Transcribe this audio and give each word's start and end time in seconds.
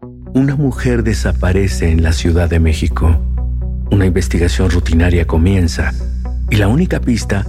Una 0.00 0.54
mujer 0.54 1.02
desaparece 1.02 1.90
en 1.90 2.02
la 2.02 2.12
Ciudad 2.12 2.48
de 2.48 2.60
México. 2.60 3.20
Una 3.90 4.06
investigación 4.06 4.70
rutinaria 4.70 5.26
comienza 5.26 5.92
y 6.50 6.56
la 6.56 6.68
única 6.68 7.00
pista 7.00 7.44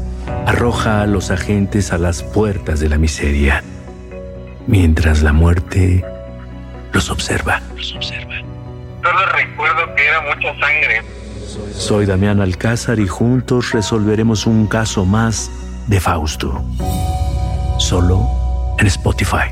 arroja 0.45 1.01
a 1.01 1.07
los 1.07 1.29
agentes 1.29 1.93
a 1.93 1.97
las 1.97 2.23
puertas 2.23 2.79
de 2.79 2.89
la 2.89 2.97
miseria, 2.97 3.63
mientras 4.67 5.21
la 5.21 5.33
muerte 5.33 6.03
los 6.91 7.09
observa. 7.11 7.61
Los 7.75 7.95
observa. 7.95 8.35
Solo 9.03 9.25
recuerdo 9.33 9.95
que 9.95 10.07
era 10.07 10.21
mucha 10.21 10.59
sangre. 10.59 11.03
Soy 11.73 12.05
Damián 12.05 12.41
Alcázar 12.41 12.99
y 12.99 13.07
juntos 13.07 13.71
resolveremos 13.71 14.47
un 14.47 14.67
caso 14.67 15.05
más 15.05 15.51
de 15.87 15.99
Fausto. 15.99 16.63
Solo 17.77 18.27
en 18.79 18.87
Spotify. 18.87 19.51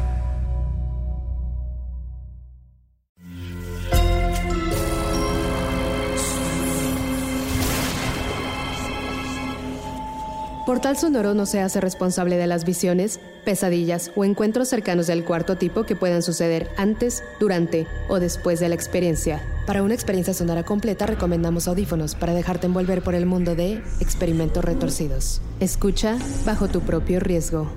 Portal 10.77 10.95
Sonoro 10.95 11.33
no 11.33 11.47
se 11.47 11.59
hace 11.59 11.81
responsable 11.81 12.37
de 12.37 12.45
las 12.45 12.63
visiones, 12.63 13.19
pesadillas 13.43 14.11
o 14.15 14.23
encuentros 14.23 14.69
cercanos 14.69 15.07
del 15.07 15.25
cuarto 15.25 15.55
tipo 15.55 15.85
que 15.85 15.95
puedan 15.95 16.21
suceder 16.21 16.69
antes, 16.77 17.23
durante 17.39 17.87
o 18.09 18.19
después 18.19 18.59
de 18.59 18.69
la 18.69 18.75
experiencia. 18.75 19.41
Para 19.65 19.81
una 19.81 19.95
experiencia 19.95 20.35
sonora 20.35 20.61
completa 20.61 21.07
recomendamos 21.07 21.67
audífonos 21.67 22.13
para 22.13 22.35
dejarte 22.35 22.67
envolver 22.67 23.01
por 23.01 23.15
el 23.15 23.25
mundo 23.25 23.55
de 23.55 23.81
experimentos 24.01 24.63
retorcidos. 24.63 25.41
Escucha 25.59 26.15
bajo 26.45 26.67
tu 26.67 26.81
propio 26.81 27.19
riesgo. 27.19 27.71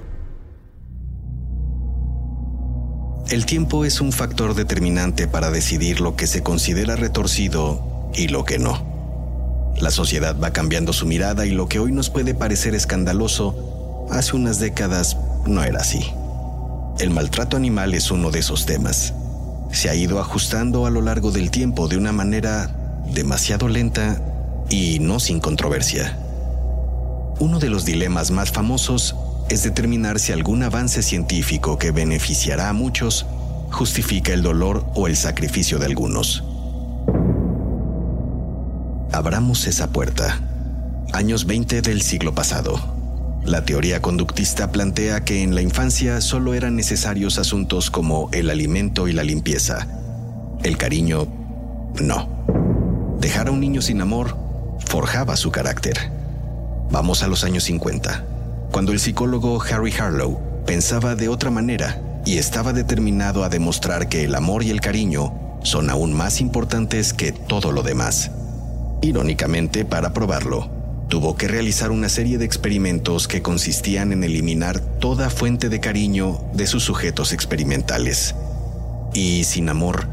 El 3.31 3.47
tiempo 3.47 3.87
es 3.87 4.03
un 4.03 4.13
factor 4.13 4.55
determinante 4.55 5.27
para 5.27 5.51
decidir 5.51 6.03
lo 6.03 6.17
que 6.17 6.27
se 6.27 6.43
considera 6.43 6.97
retorcido 6.97 8.11
y 8.13 8.29
lo 8.29 8.45
que 8.45 8.59
no. 8.59 8.90
La 9.79 9.91
sociedad 9.91 10.37
va 10.39 10.53
cambiando 10.53 10.93
su 10.93 11.07
mirada 11.07 11.47
y 11.47 11.51
lo 11.51 11.69
que 11.69 11.79
hoy 11.79 11.93
nos 11.93 12.11
puede 12.11 12.35
parecer 12.35 12.75
escandaloso, 12.75 14.07
hace 14.11 14.37
unas 14.37 14.59
décadas 14.59 15.17
no 15.47 15.63
era 15.63 15.81
así. 15.81 16.13
El 16.99 17.11
maltrato 17.11 17.57
animal 17.57 17.95
es 17.95 18.11
uno 18.11 18.31
de 18.31 18.41
esos 18.41 18.67
temas. 18.67 19.15
Se 19.73 19.89
ha 19.89 19.95
ido 19.95 20.21
ajustando 20.21 20.87
a 20.87 20.91
lo 20.91 21.01
largo 21.01 21.31
del 21.31 21.51
tiempo 21.51 21.89
de 21.89 21.97
una 21.97 22.13
manera 22.13 22.71
demasiado 23.15 23.69
lenta 23.69 24.21
y 24.69 24.99
no 25.01 25.19
sin 25.21 25.41
controversia. 25.41 26.19
Uno 27.39 27.59
de 27.59 27.71
los 27.71 27.85
dilemas 27.87 28.31
más 28.31 28.51
famosos 28.51 29.17
es 29.49 29.63
determinar 29.63 30.21
si 30.21 30.33
algún 30.33 30.63
avance 30.63 31.03
científico 31.03 31.79
que 31.79 31.91
beneficiará 31.91 32.69
a 32.69 32.73
muchos 32.73 33.27
justifica 33.71 34.33
el 34.33 34.43
dolor 34.43 34.85
o 34.95 35.07
el 35.07 35.17
sacrificio 35.17 35.79
de 35.79 35.87
algunos. 35.87 36.45
Abramos 39.13 39.67
esa 39.67 39.89
puerta. 39.89 40.39
Años 41.13 41.45
20 41.45 41.83
del 41.83 42.01
siglo 42.01 42.33
pasado. 42.33 42.79
La 43.45 43.65
teoría 43.65 44.01
conductista 44.01 44.71
plantea 44.71 45.25
que 45.25 45.43
en 45.43 45.57
la 45.57 45.63
infancia 45.63 46.21
solo 46.21 46.55
eran 46.55 46.77
necesarios 46.77 47.39
asuntos 47.39 47.91
como 47.91 48.29
el 48.31 48.51
alimento 48.51 49.09
y 49.09 49.13
la 49.13 49.25
limpieza. 49.25 49.89
El 50.63 50.77
cariño, 50.77 51.27
no. 52.01 52.29
Dejar 53.19 53.49
a 53.49 53.51
un 53.51 53.59
niño 53.59 53.83
sin 53.83 54.01
amor 54.01 54.37
forjaba 54.79 55.37
su 55.37 55.51
carácter. 55.51 56.13
Vamos 56.93 57.25
a 57.25 57.29
los 57.29 57.43
años 57.43 57.65
50, 57.65 58.25
cuando 58.71 58.93
el 58.93 59.01
psicólogo 59.01 59.61
Harry 59.61 59.93
Harlow 59.93 60.39
pensaba 60.67 61.17
de 61.17 61.29
otra 61.29 61.51
manera 61.51 62.01
y 62.25 62.39
estaba 62.39 62.73
determinado 62.73 63.43
a 63.43 63.49
demostrar 63.49 64.09
que 64.09 64.23
el 64.23 64.37
amor 64.37 64.63
y 64.63 64.71
el 64.71 64.81
cariño 64.81 65.59
son 65.65 65.91
aún 65.91 66.13
más 66.13 66.41
importantes 66.41 67.13
que 67.13 67.33
todo 67.33 67.73
lo 67.73 67.83
demás. 67.83 68.31
Irónicamente, 69.03 69.85
para 69.85 70.13
probarlo, 70.13 70.69
tuvo 71.09 71.37
que 71.37 71.49
realizar 71.49 71.91
una 71.91 72.09
serie 72.09 72.39
de 72.39 72.45
experimentos 72.45 73.29
que 73.29 73.43
consistían 73.43 74.13
en 74.13 74.25
eliminar 74.25 74.79
toda 74.79 75.31
fuente 75.31 75.69
de 75.69 75.81
cariño 75.81 76.41
de 76.53 76.67
sus 76.67 76.85
sujetos 76.85 77.33
experimentales. 77.33 78.35
Y 79.15 79.45
sin 79.45 79.69
amor, 79.69 80.09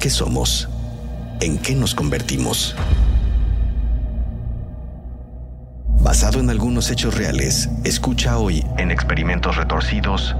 ¿qué 0.00 0.10
somos? 0.10 0.68
¿En 1.40 1.58
qué 1.58 1.74
nos 1.74 1.94
convertimos? 1.94 2.74
Basado 6.00 6.40
en 6.40 6.50
algunos 6.50 6.90
hechos 6.90 7.14
reales, 7.14 7.70
escucha 7.84 8.36
hoy 8.38 8.64
en 8.76 8.90
Experimentos 8.90 9.56
Retorcidos 9.56 10.36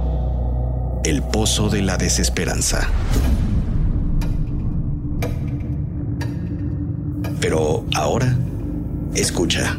El 1.03 1.23
Pozo 1.23 1.69
de 1.69 1.81
la 1.81 1.97
Desesperanza. 1.97 2.87
Pero 7.39 7.85
ahora, 7.93 8.37
escucha. 9.13 9.77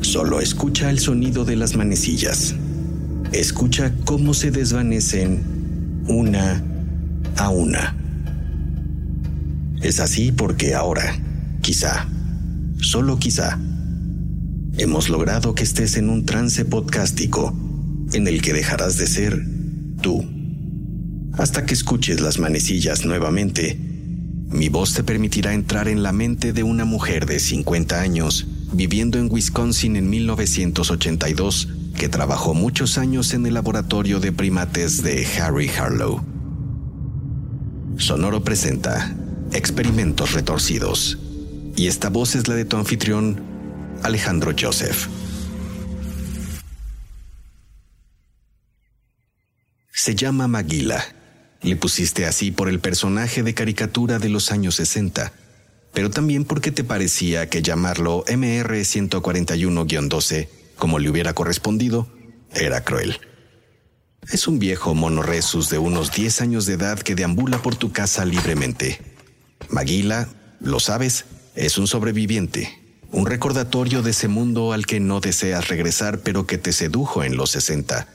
Solo 0.00 0.40
escucha 0.40 0.90
el 0.90 0.98
sonido 0.98 1.44
de 1.44 1.56
las 1.56 1.76
manecillas. 1.76 2.54
Escucha 3.32 3.92
cómo 4.04 4.32
se 4.34 4.50
desvanecen 4.50 6.04
una 6.06 6.62
a 7.36 7.50
una. 7.50 7.96
Es 9.82 10.00
así 10.00 10.32
porque 10.32 10.74
ahora, 10.74 11.16
quizá, 11.62 12.08
solo 12.80 13.18
quizá, 13.18 13.58
hemos 14.76 15.08
logrado 15.08 15.54
que 15.54 15.64
estés 15.64 15.96
en 15.96 16.08
un 16.08 16.24
trance 16.24 16.64
podcástico 16.64 17.54
en 18.12 18.26
el 18.26 18.40
que 18.40 18.52
dejarás 18.52 18.96
de 18.96 19.06
ser 19.06 19.44
tú. 20.00 20.24
Hasta 21.34 21.66
que 21.66 21.74
escuches 21.74 22.20
las 22.20 22.38
manecillas 22.38 23.04
nuevamente 23.04 23.87
mi 24.50 24.70
voz 24.70 24.94
te 24.94 25.04
permitirá 25.04 25.52
entrar 25.52 25.88
en 25.88 26.02
la 26.02 26.12
mente 26.12 26.52
de 26.52 26.62
una 26.62 26.84
mujer 26.84 27.26
de 27.26 27.38
50 27.38 28.00
años, 28.00 28.46
viviendo 28.72 29.18
en 29.18 29.30
Wisconsin 29.30 29.96
en 29.96 30.08
1982, 30.08 31.68
que 31.96 32.08
trabajó 32.08 32.54
muchos 32.54 32.96
años 32.96 33.34
en 33.34 33.44
el 33.46 33.54
laboratorio 33.54 34.20
de 34.20 34.32
primates 34.32 35.02
de 35.02 35.26
Harry 35.38 35.68
Harlow. 35.68 36.24
Sonoro 37.98 38.42
presenta 38.42 39.14
Experimentos 39.52 40.32
Retorcidos, 40.32 41.18
y 41.76 41.86
esta 41.86 42.08
voz 42.08 42.34
es 42.34 42.48
la 42.48 42.54
de 42.54 42.64
tu 42.64 42.76
anfitrión, 42.78 43.42
Alejandro 44.02 44.52
Joseph. 44.58 45.08
Se 49.92 50.14
llama 50.14 50.48
Maguila 50.48 51.17
le 51.62 51.76
pusiste 51.76 52.26
así 52.26 52.50
por 52.50 52.68
el 52.68 52.80
personaje 52.80 53.42
de 53.42 53.54
caricatura 53.54 54.18
de 54.18 54.28
los 54.28 54.52
años 54.52 54.74
60, 54.76 55.32
pero 55.92 56.10
también 56.10 56.44
porque 56.44 56.70
te 56.70 56.84
parecía 56.84 57.48
que 57.48 57.62
llamarlo 57.62 58.24
MR141-12, 58.26 60.48
como 60.76 60.98
le 60.98 61.08
hubiera 61.10 61.32
correspondido, 61.34 62.08
era 62.54 62.84
cruel. 62.84 63.18
Es 64.30 64.46
un 64.46 64.58
viejo 64.58 64.94
monoresus 64.94 65.70
de 65.70 65.78
unos 65.78 66.12
10 66.12 66.42
años 66.42 66.66
de 66.66 66.74
edad 66.74 66.98
que 66.98 67.14
deambula 67.14 67.62
por 67.62 67.76
tu 67.76 67.92
casa 67.92 68.24
libremente. 68.24 69.00
Maguila, 69.70 70.28
lo 70.60 70.80
sabes, 70.80 71.24
es 71.54 71.78
un 71.78 71.86
sobreviviente, 71.86 72.78
un 73.10 73.26
recordatorio 73.26 74.02
de 74.02 74.10
ese 74.10 74.28
mundo 74.28 74.72
al 74.72 74.86
que 74.86 75.00
no 75.00 75.20
deseas 75.20 75.68
regresar 75.68 76.20
pero 76.20 76.46
que 76.46 76.58
te 76.58 76.72
sedujo 76.72 77.24
en 77.24 77.36
los 77.36 77.50
60 77.50 78.08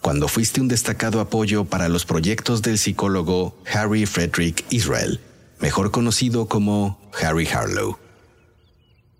cuando 0.00 0.28
fuiste 0.28 0.60
un 0.60 0.68
destacado 0.68 1.20
apoyo 1.20 1.64
para 1.64 1.88
los 1.88 2.04
proyectos 2.06 2.62
del 2.62 2.78
psicólogo 2.78 3.56
Harry 3.72 4.06
Frederick 4.06 4.64
Israel, 4.70 5.20
mejor 5.60 5.90
conocido 5.90 6.46
como 6.46 6.98
Harry 7.20 7.46
Harlow. 7.46 7.98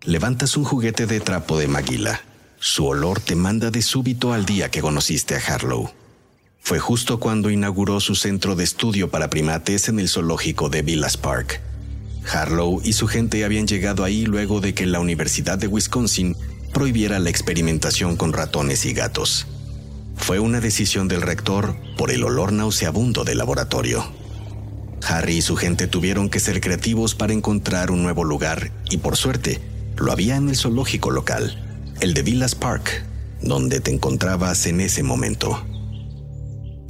Levantas 0.03 0.57
un 0.57 0.65
juguete 0.65 1.07
de 1.07 1.21
trapo 1.21 1.59
de 1.59 1.69
Maguila. 1.69 2.23
Su 2.59 2.87
olor 2.87 3.21
te 3.21 3.37
manda 3.37 3.71
de 3.71 3.83
súbito 3.83 4.33
al 4.33 4.47
día 4.47 4.71
que 4.71 4.81
conociste 4.81 5.35
a 5.35 5.39
Harlow. 5.39 5.91
Fue 6.63 6.79
justo 6.79 7.21
cuando 7.21 7.51
inauguró 7.51 8.01
su 8.01 8.15
centro 8.15 8.55
de 8.55 8.65
estudio 8.65 9.11
para 9.11 9.29
primates 9.29 9.89
en 9.89 9.99
el 9.99 10.09
zoológico 10.09 10.71
de 10.71 10.83
Villas 10.83 11.17
Park. 11.17 11.61
Harlow 12.33 12.81
y 12.83 12.95
su 12.95 13.07
gente 13.07 13.45
habían 13.45 13.67
llegado 13.67 14.05
ahí 14.05 14.25
luego 14.25 14.61
de 14.61 14.75
que 14.75 14.87
la 14.87 15.01
Universidad 15.01 15.59
de 15.59 15.67
Wisconsin 15.67 16.37
prohibiera 16.73 17.19
la 17.19 17.31
experimentación 17.31 18.17
con 18.17 18.33
ratones 18.33 18.85
y 18.87 18.93
gatos. 18.93 19.47
Fue 20.21 20.39
una 20.39 20.61
decisión 20.61 21.09
del 21.09 21.23
rector 21.23 21.75
por 21.97 22.11
el 22.11 22.23
olor 22.23 22.53
nauseabundo 22.53 23.25
del 23.25 23.39
laboratorio. 23.39 24.05
Harry 25.07 25.39
y 25.39 25.43
su 25.43 25.57
gente 25.57 25.87
tuvieron 25.87 26.29
que 26.29 26.41
ser 26.41 26.61
creativos 26.61 27.15
para 27.15 27.33
encontrar 27.33 27.91
un 27.91 28.03
nuevo 28.03 28.23
lugar 28.23 28.71
y 28.91 28.99
por 28.99 29.17
suerte 29.17 29.61
lo 29.97 30.13
había 30.13 30.37
en 30.37 30.49
el 30.49 30.57
zoológico 30.57 31.11
local, 31.11 31.59
el 32.01 32.15
de 32.15 32.23
Villas 32.23 32.55
Park, 32.55 33.05
donde 33.43 33.81
te 33.81 33.93
encontrabas 33.93 34.67
en 34.67 34.81
ese 34.81 35.03
momento. 35.03 35.65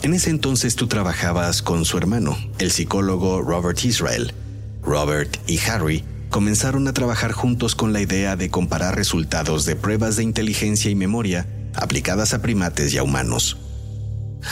En 0.03 0.13
ese 0.13 0.31
entonces 0.31 0.75
tú 0.77 0.87
trabajabas 0.87 1.63
con 1.63 1.85
su 1.85 1.97
hermano, 1.99 2.37
el 2.59 2.73
psicólogo 2.73 3.43
Robert 3.43 3.83
Israel. 3.85 4.35
Robert 4.83 5.37
y 5.47 5.59
Harry 5.61 6.05
comenzaron 6.31 6.89
a 6.89 6.93
trabajar 6.93 7.33
juntos 7.33 7.75
con 7.75 7.93
la 7.93 8.01
idea 8.01 8.37
de 8.37 8.51
comparar 8.51 8.97
resultados 8.97 9.65
de 9.65 9.77
pruebas 9.77 10.17
de 10.17 10.25
inteligencia 10.25 10.91
y 10.91 10.95
memoria 10.95 11.47
aplicadas 11.75 12.35
a 12.35 12.43
primates 12.43 12.93
y 12.95 12.99
a 12.99 13.03
humanos. 13.03 13.59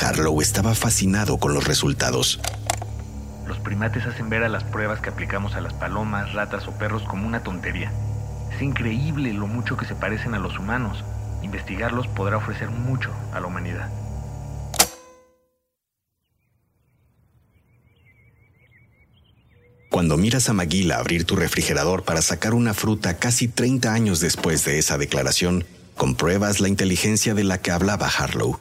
Harlow 0.00 0.40
estaba 0.40 0.74
fascinado 0.74 1.38
con 1.38 1.54
los 1.54 1.66
resultados. 1.66 2.40
primates 3.68 4.06
hacen 4.06 4.30
ver 4.30 4.42
a 4.42 4.48
las 4.48 4.64
pruebas 4.64 5.00
que 5.00 5.10
aplicamos 5.10 5.54
a 5.54 5.60
las 5.60 5.74
palomas, 5.74 6.32
ratas 6.32 6.66
o 6.66 6.72
perros 6.72 7.02
como 7.02 7.26
una 7.26 7.42
tontería. 7.42 7.92
Es 8.52 8.62
increíble 8.62 9.32
lo 9.32 9.46
mucho 9.46 9.76
que 9.76 9.86
se 9.86 9.94
parecen 9.94 10.34
a 10.34 10.38
los 10.38 10.58
humanos. 10.58 11.04
Investigarlos 11.42 12.08
podrá 12.08 12.38
ofrecer 12.38 12.70
mucho 12.70 13.12
a 13.32 13.40
la 13.40 13.46
humanidad. 13.46 13.90
Cuando 19.90 20.16
miras 20.16 20.48
a 20.48 20.54
Maguila 20.54 20.98
abrir 20.98 21.24
tu 21.24 21.36
refrigerador 21.36 22.04
para 22.04 22.22
sacar 22.22 22.54
una 22.54 22.74
fruta 22.74 23.18
casi 23.18 23.48
30 23.48 23.92
años 23.92 24.20
después 24.20 24.64
de 24.64 24.78
esa 24.78 24.96
declaración, 24.96 25.64
compruebas 25.98 26.60
la 26.60 26.68
inteligencia 26.68 27.34
de 27.34 27.44
la 27.44 27.60
que 27.60 27.70
hablaba 27.70 28.06
Harlow. 28.08 28.58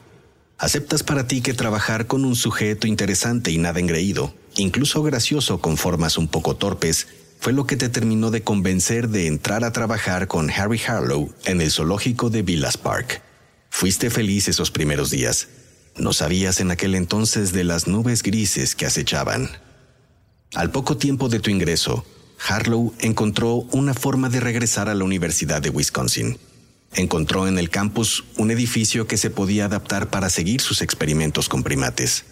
Aceptas 0.58 1.02
para 1.02 1.26
ti 1.26 1.40
que 1.40 1.54
trabajar 1.54 2.06
con 2.06 2.26
un 2.26 2.36
sujeto 2.36 2.86
interesante 2.86 3.50
y 3.50 3.56
nada 3.56 3.80
engreído, 3.80 4.34
incluso 4.56 5.02
gracioso 5.02 5.62
con 5.62 5.78
formas 5.78 6.18
un 6.18 6.28
poco 6.28 6.56
torpes, 6.56 7.06
fue 7.40 7.54
lo 7.54 7.66
que 7.66 7.76
te 7.76 7.88
terminó 7.88 8.30
de 8.30 8.42
convencer 8.42 9.08
de 9.08 9.28
entrar 9.28 9.64
a 9.64 9.72
trabajar 9.72 10.26
con 10.26 10.50
Harry 10.50 10.80
Harlow 10.86 11.32
en 11.44 11.60
el 11.60 11.70
zoológico 11.70 12.28
de 12.28 12.42
Villas 12.42 12.76
Park. 12.76 13.22
Fuiste 13.70 14.10
feliz 14.10 14.48
esos 14.48 14.70
primeros 14.70 15.10
días. 15.10 15.48
No 15.96 16.12
sabías 16.12 16.60
en 16.60 16.72
aquel 16.72 16.94
entonces 16.96 17.52
de 17.52 17.64
las 17.64 17.86
nubes 17.86 18.22
grises 18.22 18.74
que 18.74 18.86
acechaban. 18.86 19.48
Al 20.54 20.70
poco 20.70 20.96
tiempo 20.96 21.28
de 21.28 21.38
tu 21.38 21.50
ingreso, 21.50 22.04
Harlow 22.48 22.94
encontró 22.98 23.54
una 23.70 23.94
forma 23.94 24.28
de 24.28 24.40
regresar 24.40 24.88
a 24.88 24.94
la 24.94 25.04
Universidad 25.04 25.62
de 25.62 25.70
Wisconsin. 25.70 26.38
Encontró 26.94 27.46
en 27.46 27.58
el 27.58 27.70
campus 27.70 28.24
un 28.36 28.50
edificio 28.50 29.06
que 29.06 29.16
se 29.16 29.30
podía 29.30 29.66
adaptar 29.66 30.08
para 30.08 30.30
seguir 30.30 30.60
sus 30.60 30.82
experimentos 30.82 31.48
con 31.48 31.62
primates. 31.62 32.24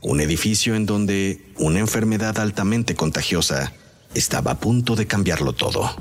Un 0.00 0.20
edificio 0.20 0.74
en 0.74 0.86
donde 0.86 1.42
una 1.56 1.80
enfermedad 1.80 2.38
altamente 2.38 2.94
contagiosa 2.94 3.72
estaba 4.14 4.52
a 4.52 4.60
punto 4.60 4.96
de 4.96 5.06
cambiarlo 5.06 5.52
todo. 5.52 5.94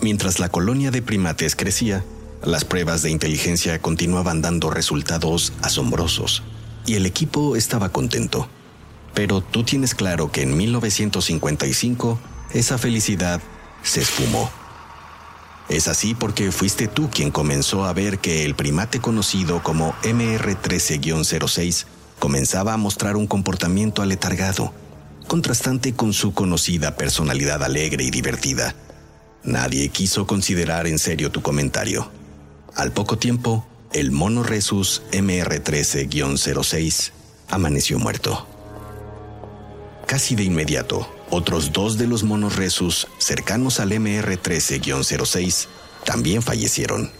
Mientras 0.00 0.38
la 0.38 0.48
colonia 0.48 0.90
de 0.90 1.02
primates 1.02 1.56
crecía, 1.56 2.04
las 2.44 2.64
pruebas 2.64 3.02
de 3.02 3.10
inteligencia 3.10 3.80
continuaban 3.80 4.40
dando 4.40 4.70
resultados 4.70 5.52
asombrosos 5.62 6.44
y 6.86 6.94
el 6.94 7.04
equipo 7.04 7.56
estaba 7.56 7.88
contento. 7.88 8.48
Pero 9.14 9.40
tú 9.40 9.64
tienes 9.64 9.96
claro 9.96 10.30
que 10.30 10.42
en 10.42 10.56
1955 10.56 12.20
esa 12.54 12.78
felicidad 12.78 13.40
se 13.82 14.00
esfumó. 14.02 14.50
Es 15.68 15.86
así 15.86 16.14
porque 16.14 16.50
fuiste 16.50 16.88
tú 16.88 17.10
quien 17.10 17.30
comenzó 17.30 17.84
a 17.84 17.92
ver 17.92 18.20
que 18.20 18.46
el 18.46 18.54
primate 18.54 19.00
conocido 19.00 19.62
como 19.62 19.92
MR13-06 20.02 21.84
comenzaba 22.18 22.72
a 22.72 22.78
mostrar 22.78 23.16
un 23.16 23.26
comportamiento 23.26 24.00
aletargado, 24.00 24.72
contrastante 25.26 25.94
con 25.94 26.14
su 26.14 26.32
conocida 26.32 26.96
personalidad 26.96 27.62
alegre 27.62 28.04
y 28.04 28.10
divertida. 28.10 28.74
Nadie 29.44 29.90
quiso 29.90 30.26
considerar 30.26 30.86
en 30.86 30.98
serio 30.98 31.30
tu 31.30 31.42
comentario. 31.42 32.10
Al 32.74 32.92
poco 32.92 33.18
tiempo, 33.18 33.66
el 33.92 34.10
mono 34.10 34.42
Resus 34.42 35.02
MR13-06 35.12 37.12
amaneció 37.50 37.98
muerto. 37.98 38.46
Casi 40.08 40.34
de 40.34 40.42
inmediato, 40.42 41.06
otros 41.28 41.70
dos 41.70 41.98
de 41.98 42.06
los 42.06 42.22
monos 42.22 42.56
resus 42.56 43.08
cercanos 43.18 43.78
al 43.78 43.90
MR13-06 43.90 45.66
también 46.06 46.40
fallecieron. 46.40 47.10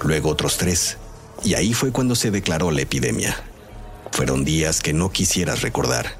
Luego 0.00 0.30
otros 0.30 0.56
tres. 0.56 0.96
Y 1.44 1.52
ahí 1.52 1.74
fue 1.74 1.92
cuando 1.92 2.14
se 2.14 2.30
declaró 2.30 2.70
la 2.70 2.80
epidemia. 2.80 3.36
Fueron 4.12 4.46
días 4.46 4.80
que 4.80 4.94
no 4.94 5.12
quisieras 5.12 5.60
recordar. 5.60 6.16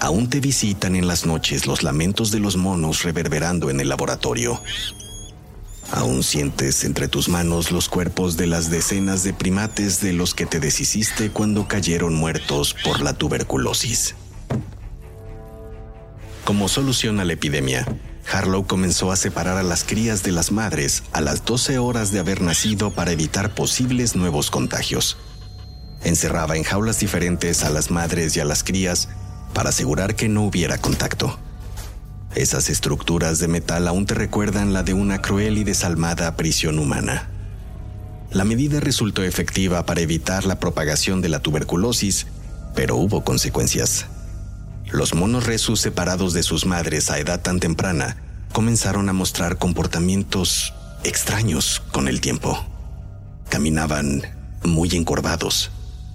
Aún 0.00 0.28
te 0.28 0.40
visitan 0.40 0.96
en 0.96 1.06
las 1.06 1.24
noches 1.24 1.68
los 1.68 1.84
lamentos 1.84 2.32
de 2.32 2.40
los 2.40 2.56
monos 2.56 3.04
reverberando 3.04 3.70
en 3.70 3.78
el 3.78 3.90
laboratorio. 3.90 4.60
Aún 5.92 6.24
sientes 6.24 6.82
entre 6.82 7.06
tus 7.06 7.28
manos 7.28 7.70
los 7.70 7.88
cuerpos 7.88 8.36
de 8.36 8.48
las 8.48 8.70
decenas 8.70 9.22
de 9.22 9.34
primates 9.34 10.00
de 10.00 10.14
los 10.14 10.34
que 10.34 10.46
te 10.46 10.58
deshiciste 10.58 11.30
cuando 11.30 11.68
cayeron 11.68 12.12
muertos 12.16 12.74
por 12.82 13.02
la 13.02 13.12
tuberculosis. 13.12 14.16
Como 16.48 16.66
solución 16.68 17.20
a 17.20 17.26
la 17.26 17.34
epidemia, 17.34 17.84
Harlow 18.32 18.66
comenzó 18.66 19.12
a 19.12 19.16
separar 19.16 19.58
a 19.58 19.62
las 19.62 19.84
crías 19.84 20.22
de 20.22 20.32
las 20.32 20.50
madres 20.50 21.02
a 21.12 21.20
las 21.20 21.44
12 21.44 21.76
horas 21.76 22.10
de 22.10 22.20
haber 22.20 22.40
nacido 22.40 22.90
para 22.90 23.12
evitar 23.12 23.54
posibles 23.54 24.16
nuevos 24.16 24.50
contagios. 24.50 25.18
Encerraba 26.02 26.56
en 26.56 26.62
jaulas 26.62 27.00
diferentes 27.00 27.64
a 27.64 27.68
las 27.68 27.90
madres 27.90 28.34
y 28.34 28.40
a 28.40 28.46
las 28.46 28.64
crías 28.64 29.10
para 29.52 29.68
asegurar 29.68 30.16
que 30.16 30.30
no 30.30 30.42
hubiera 30.42 30.78
contacto. 30.78 31.38
Esas 32.34 32.70
estructuras 32.70 33.40
de 33.40 33.48
metal 33.48 33.86
aún 33.86 34.06
te 34.06 34.14
recuerdan 34.14 34.72
la 34.72 34.82
de 34.82 34.94
una 34.94 35.20
cruel 35.20 35.58
y 35.58 35.64
desalmada 35.64 36.34
prisión 36.38 36.78
humana. 36.78 37.28
La 38.30 38.44
medida 38.44 38.80
resultó 38.80 39.22
efectiva 39.22 39.84
para 39.84 40.00
evitar 40.00 40.46
la 40.46 40.58
propagación 40.58 41.20
de 41.20 41.28
la 41.28 41.40
tuberculosis, 41.40 42.26
pero 42.74 42.96
hubo 42.96 43.22
consecuencias. 43.22 44.06
Los 44.90 45.14
monos 45.14 45.44
resus 45.44 45.80
separados 45.80 46.32
de 46.32 46.42
sus 46.42 46.64
madres 46.64 47.10
a 47.10 47.18
edad 47.18 47.40
tan 47.42 47.60
temprana 47.60 48.16
comenzaron 48.52 49.08
a 49.08 49.12
mostrar 49.12 49.58
comportamientos 49.58 50.72
extraños 51.04 51.82
con 51.92 52.08
el 52.08 52.20
tiempo. 52.20 52.64
Caminaban 53.50 54.22
muy 54.64 54.88
encorvados, 54.94 55.70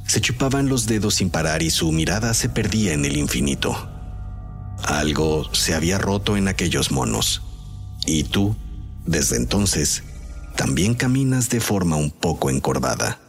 se 0.07 0.21
chupaban 0.21 0.69
los 0.69 0.85
dedos 0.85 1.15
sin 1.15 1.29
parar 1.29 1.61
y 1.61 1.69
su 1.69 1.91
mirada 1.91 2.33
se 2.33 2.49
perdía 2.49 2.93
en 2.93 3.05
el 3.05 3.17
infinito. 3.17 3.89
Algo 4.83 5.53
se 5.53 5.75
había 5.75 5.97
roto 5.97 6.35
en 6.35 6.47
aquellos 6.47 6.91
monos. 6.91 7.41
Y 8.05 8.23
tú, 8.23 8.55
desde 9.05 9.37
entonces, 9.37 10.03
también 10.55 10.93
caminas 10.93 11.49
de 11.49 11.61
forma 11.61 11.95
un 11.95 12.11
poco 12.11 12.49
encorvada. 12.49 13.19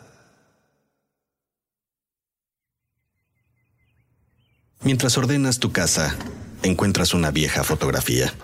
Mientras 4.84 5.16
ordenas 5.16 5.60
tu 5.60 5.72
casa, 5.72 6.14
encuentras 6.62 7.14
una 7.14 7.30
vieja 7.30 7.64
fotografía. 7.64 8.34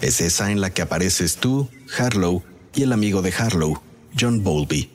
Es 0.00 0.22
esa 0.22 0.50
en 0.50 0.62
la 0.62 0.70
que 0.70 0.80
apareces 0.80 1.36
tú, 1.36 1.68
Harlow 1.98 2.42
y 2.74 2.84
el 2.84 2.94
amigo 2.94 3.20
de 3.20 3.34
Harlow, 3.36 3.78
John 4.18 4.42
Bowlby. 4.42 4.88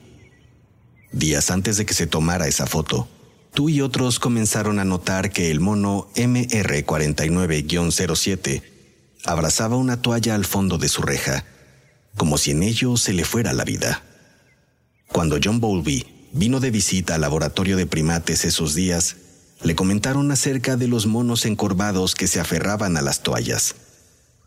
Días 1.11 1.51
antes 1.51 1.77
de 1.77 1.85
que 1.85 1.93
se 1.93 2.07
tomara 2.07 2.47
esa 2.47 2.65
foto, 2.65 3.07
tú 3.53 3.69
y 3.69 3.81
otros 3.81 4.17
comenzaron 4.17 4.79
a 4.79 4.85
notar 4.85 5.29
que 5.29 5.51
el 5.51 5.59
mono 5.59 6.09
MR49-07 6.15 8.63
abrazaba 9.25 9.75
una 9.75 10.01
toalla 10.01 10.33
al 10.33 10.45
fondo 10.45 10.79
de 10.79 10.89
su 10.89 11.03
reja, 11.03 11.45
como 12.17 12.39
si 12.39 12.49
en 12.49 12.63
ello 12.63 12.97
se 12.97 13.13
le 13.13 13.25
fuera 13.25 13.53
la 13.53 13.63
vida. 13.63 14.01
Cuando 15.07 15.37
John 15.41 15.59
Bowlby 15.59 16.31
vino 16.31 16.59
de 16.59 16.71
visita 16.71 17.13
al 17.13 17.21
laboratorio 17.21 17.77
de 17.77 17.85
primates 17.85 18.43
esos 18.43 18.73
días, 18.73 19.17
le 19.63 19.75
comentaron 19.75 20.31
acerca 20.31 20.75
de 20.75 20.87
los 20.87 21.07
monos 21.07 21.45
encorvados 21.45 22.15
que 22.15 22.27
se 22.27 22.39
aferraban 22.39 22.97
a 22.97 23.01
las 23.01 23.23
toallas. 23.23 23.75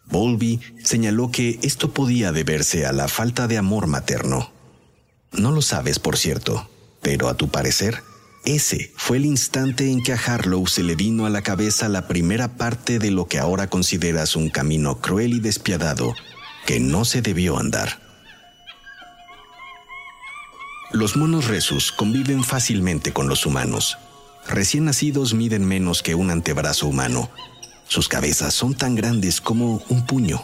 Bowlby 0.06 0.60
señaló 0.84 1.30
que 1.30 1.58
esto 1.62 1.92
podía 1.92 2.32
deberse 2.32 2.86
a 2.86 2.92
la 2.92 3.08
falta 3.08 3.48
de 3.48 3.58
amor 3.58 3.86
materno. 3.86 4.52
No 5.32 5.50
lo 5.50 5.62
sabes, 5.62 5.98
por 5.98 6.16
cierto, 6.16 6.68
pero 7.02 7.28
a 7.28 7.36
tu 7.36 7.48
parecer, 7.48 8.02
ese 8.44 8.92
fue 8.96 9.16
el 9.16 9.24
instante 9.24 9.90
en 9.90 10.02
que 10.02 10.12
a 10.12 10.16
Harlow 10.16 10.66
se 10.66 10.82
le 10.82 10.94
vino 10.94 11.26
a 11.26 11.30
la 11.30 11.42
cabeza 11.42 11.88
la 11.88 12.06
primera 12.06 12.56
parte 12.56 12.98
de 12.98 13.10
lo 13.10 13.26
que 13.26 13.38
ahora 13.38 13.68
consideras 13.68 14.36
un 14.36 14.50
camino 14.50 15.00
cruel 15.00 15.34
y 15.34 15.40
despiadado 15.40 16.14
que 16.66 16.78
no 16.78 17.04
se 17.04 17.22
debió 17.22 17.58
andar. 17.58 18.00
Los 20.92 21.16
monos 21.16 21.46
resus 21.46 21.90
conviven 21.90 22.44
fácilmente 22.44 23.12
con 23.12 23.28
los 23.28 23.44
humanos 23.44 23.98
recién 24.48 24.84
nacidos 24.84 25.34
miden 25.34 25.66
menos 25.66 26.02
que 26.02 26.14
un 26.14 26.30
antebrazo 26.30 26.86
humano. 26.86 27.30
Sus 27.88 28.08
cabezas 28.08 28.54
son 28.54 28.74
tan 28.74 28.94
grandes 28.94 29.40
como 29.40 29.82
un 29.88 30.06
puño. 30.06 30.42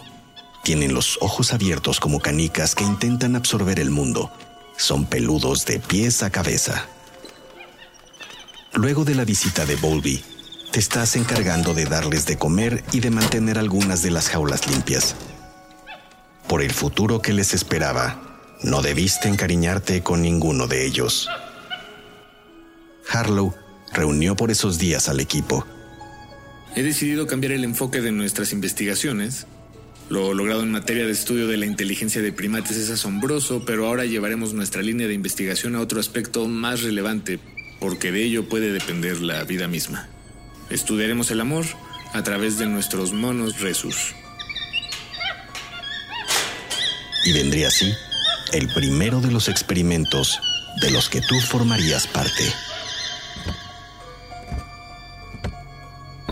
Tienen 0.62 0.94
los 0.94 1.18
ojos 1.20 1.52
abiertos 1.52 1.98
como 1.98 2.20
canicas 2.20 2.74
que 2.74 2.84
intentan 2.84 3.34
absorber 3.34 3.80
el 3.80 3.90
mundo. 3.90 4.30
Son 4.76 5.06
peludos 5.06 5.66
de 5.66 5.80
pies 5.80 6.22
a 6.22 6.30
cabeza. 6.30 6.86
Luego 8.74 9.04
de 9.04 9.14
la 9.14 9.24
visita 9.24 9.66
de 9.66 9.76
Bowlby, 9.76 10.24
te 10.70 10.80
estás 10.80 11.16
encargando 11.16 11.74
de 11.74 11.84
darles 11.84 12.24
de 12.26 12.38
comer 12.38 12.82
y 12.92 13.00
de 13.00 13.10
mantener 13.10 13.58
algunas 13.58 14.02
de 14.02 14.10
las 14.10 14.30
jaulas 14.30 14.66
limpias. 14.70 15.16
Por 16.48 16.62
el 16.62 16.72
futuro 16.72 17.20
que 17.20 17.32
les 17.32 17.52
esperaba, 17.52 18.40
no 18.62 18.80
debiste 18.80 19.28
encariñarte 19.28 20.02
con 20.02 20.22
ninguno 20.22 20.68
de 20.68 20.86
ellos. 20.86 21.28
Harlow 23.10 23.54
reunió 23.92 24.36
por 24.36 24.50
esos 24.50 24.78
días 24.78 25.08
al 25.08 25.20
equipo. 25.20 25.66
He 26.74 26.82
decidido 26.82 27.26
cambiar 27.26 27.52
el 27.52 27.64
enfoque 27.64 28.00
de 28.00 28.12
nuestras 28.12 28.52
investigaciones. 28.52 29.46
Lo 30.08 30.34
logrado 30.34 30.62
en 30.62 30.72
materia 30.72 31.06
de 31.06 31.12
estudio 31.12 31.46
de 31.46 31.56
la 31.56 31.66
inteligencia 31.66 32.22
de 32.22 32.32
primates 32.32 32.76
es 32.76 32.90
asombroso, 32.90 33.64
pero 33.66 33.86
ahora 33.86 34.04
llevaremos 34.04 34.54
nuestra 34.54 34.82
línea 34.82 35.06
de 35.06 35.14
investigación 35.14 35.76
a 35.76 35.80
otro 35.80 36.00
aspecto 36.00 36.48
más 36.48 36.82
relevante, 36.82 37.38
porque 37.80 38.12
de 38.12 38.24
ello 38.24 38.48
puede 38.48 38.72
depender 38.72 39.20
la 39.20 39.44
vida 39.44 39.68
misma. 39.68 40.08
Estudiaremos 40.70 41.30
el 41.30 41.40
amor 41.40 41.64
a 42.12 42.22
través 42.22 42.58
de 42.58 42.66
nuestros 42.66 43.12
monos 43.12 43.60
resus. 43.60 44.14
Y 47.24 47.32
vendría 47.32 47.68
así 47.68 47.92
el 48.52 48.68
primero 48.74 49.20
de 49.20 49.30
los 49.30 49.48
experimentos 49.48 50.40
de 50.80 50.90
los 50.90 51.08
que 51.08 51.20
tú 51.20 51.38
formarías 51.40 52.06
parte. 52.06 52.44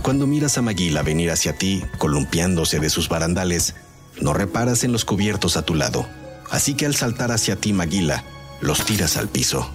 Cuando 0.02 0.26
miras 0.26 0.56
a 0.56 0.62
Maguila 0.62 1.02
venir 1.02 1.30
hacia 1.30 1.56
ti, 1.56 1.82
columpiándose 1.98 2.80
de 2.80 2.88
sus 2.88 3.08
barandales, 3.08 3.74
no 4.20 4.32
reparas 4.32 4.82
en 4.82 4.92
los 4.92 5.04
cubiertos 5.04 5.56
a 5.56 5.62
tu 5.62 5.74
lado, 5.74 6.08
así 6.50 6.74
que 6.74 6.86
al 6.86 6.94
saltar 6.94 7.32
hacia 7.32 7.56
ti 7.56 7.72
Maguila, 7.72 8.24
los 8.60 8.84
tiras 8.86 9.16
al 9.18 9.28
piso. 9.28 9.70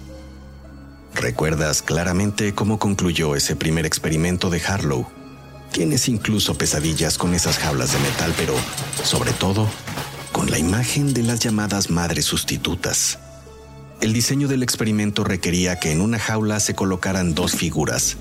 Recuerdas 1.14 1.80
claramente 1.80 2.54
cómo 2.54 2.78
concluyó 2.78 3.36
ese 3.36 3.54
primer 3.56 3.86
experimento 3.86 4.50
de 4.50 4.60
Harlow. 4.60 5.06
Tienes 5.72 6.08
incluso 6.08 6.58
pesadillas 6.58 7.18
con 7.18 7.32
esas 7.32 7.58
jaulas 7.58 7.92
de 7.92 7.98
metal, 8.00 8.34
pero 8.36 8.54
sobre 9.04 9.32
todo 9.32 9.68
con 10.32 10.50
la 10.50 10.58
imagen 10.58 11.14
de 11.14 11.22
las 11.22 11.40
llamadas 11.40 11.88
madres 11.88 12.24
sustitutas. 12.24 13.18
El 14.00 14.12
diseño 14.12 14.48
del 14.48 14.62
experimento 14.62 15.24
requería 15.24 15.78
que 15.78 15.92
en 15.92 16.00
una 16.00 16.18
jaula 16.18 16.60
se 16.60 16.74
colocaran 16.74 17.34
dos 17.34 17.52
figuras. 17.52 18.16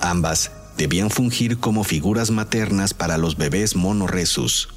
Ambas 0.00 0.50
debían 0.80 1.10
fungir 1.10 1.58
como 1.58 1.84
figuras 1.84 2.30
maternas 2.30 2.94
para 2.94 3.18
los 3.18 3.36
bebés 3.36 3.76
monoresus. 3.76 4.70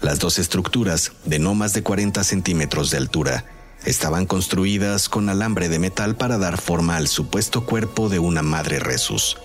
Las 0.00 0.18
dos 0.18 0.38
estructuras, 0.38 1.12
de 1.26 1.38
no 1.38 1.54
más 1.54 1.74
de 1.74 1.82
40 1.82 2.24
centímetros 2.24 2.90
de 2.90 2.96
altura, 2.96 3.44
estaban 3.84 4.24
construidas 4.24 5.10
con 5.10 5.28
alambre 5.28 5.68
de 5.68 5.78
metal 5.78 6.16
para 6.16 6.38
dar 6.38 6.58
forma 6.58 6.96
al 6.96 7.06
supuesto 7.06 7.66
cuerpo 7.66 8.08
de 8.08 8.18
una 8.18 8.40
madre 8.40 8.78
resus. 8.78 9.36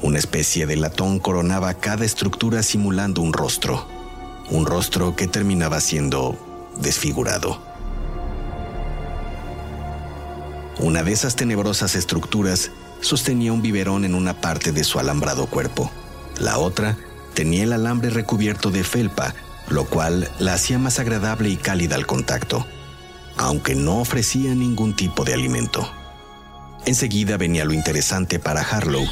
Una 0.00 0.18
especie 0.18 0.64
de 0.64 0.76
latón 0.76 1.18
coronaba 1.18 1.74
cada 1.74 2.06
estructura 2.06 2.62
simulando 2.62 3.20
un 3.20 3.34
rostro, 3.34 3.86
un 4.48 4.64
rostro 4.64 5.16
que 5.16 5.26
terminaba 5.26 5.82
siendo 5.82 6.70
desfigurado. 6.80 7.60
Una 10.78 11.02
de 11.02 11.12
esas 11.12 11.36
tenebrosas 11.36 11.94
estructuras 11.94 12.70
sostenía 13.02 13.52
un 13.52 13.60
biberón 13.60 14.06
en 14.06 14.14
una 14.14 14.40
parte 14.40 14.72
de 14.72 14.84
su 14.84 14.98
alambrado 14.98 15.46
cuerpo. 15.46 15.90
La 16.38 16.58
otra 16.58 16.96
tenía 17.34 17.64
el 17.64 17.74
alambre 17.74 18.08
recubierto 18.08 18.70
de 18.70 18.82
felpa, 18.82 19.34
lo 19.68 19.84
cual 19.84 20.30
la 20.38 20.54
hacía 20.54 20.78
más 20.78 20.98
agradable 20.98 21.50
y 21.50 21.56
cálida 21.56 21.96
al 21.96 22.06
contacto 22.06 22.66
aunque 23.36 23.74
no 23.74 23.98
ofrecía 23.98 24.54
ningún 24.54 24.94
tipo 24.94 25.24
de 25.24 25.34
alimento. 25.34 25.90
Enseguida 26.84 27.36
venía 27.36 27.64
lo 27.64 27.72
interesante 27.72 28.38
para 28.38 28.62
Harlow. 28.62 29.06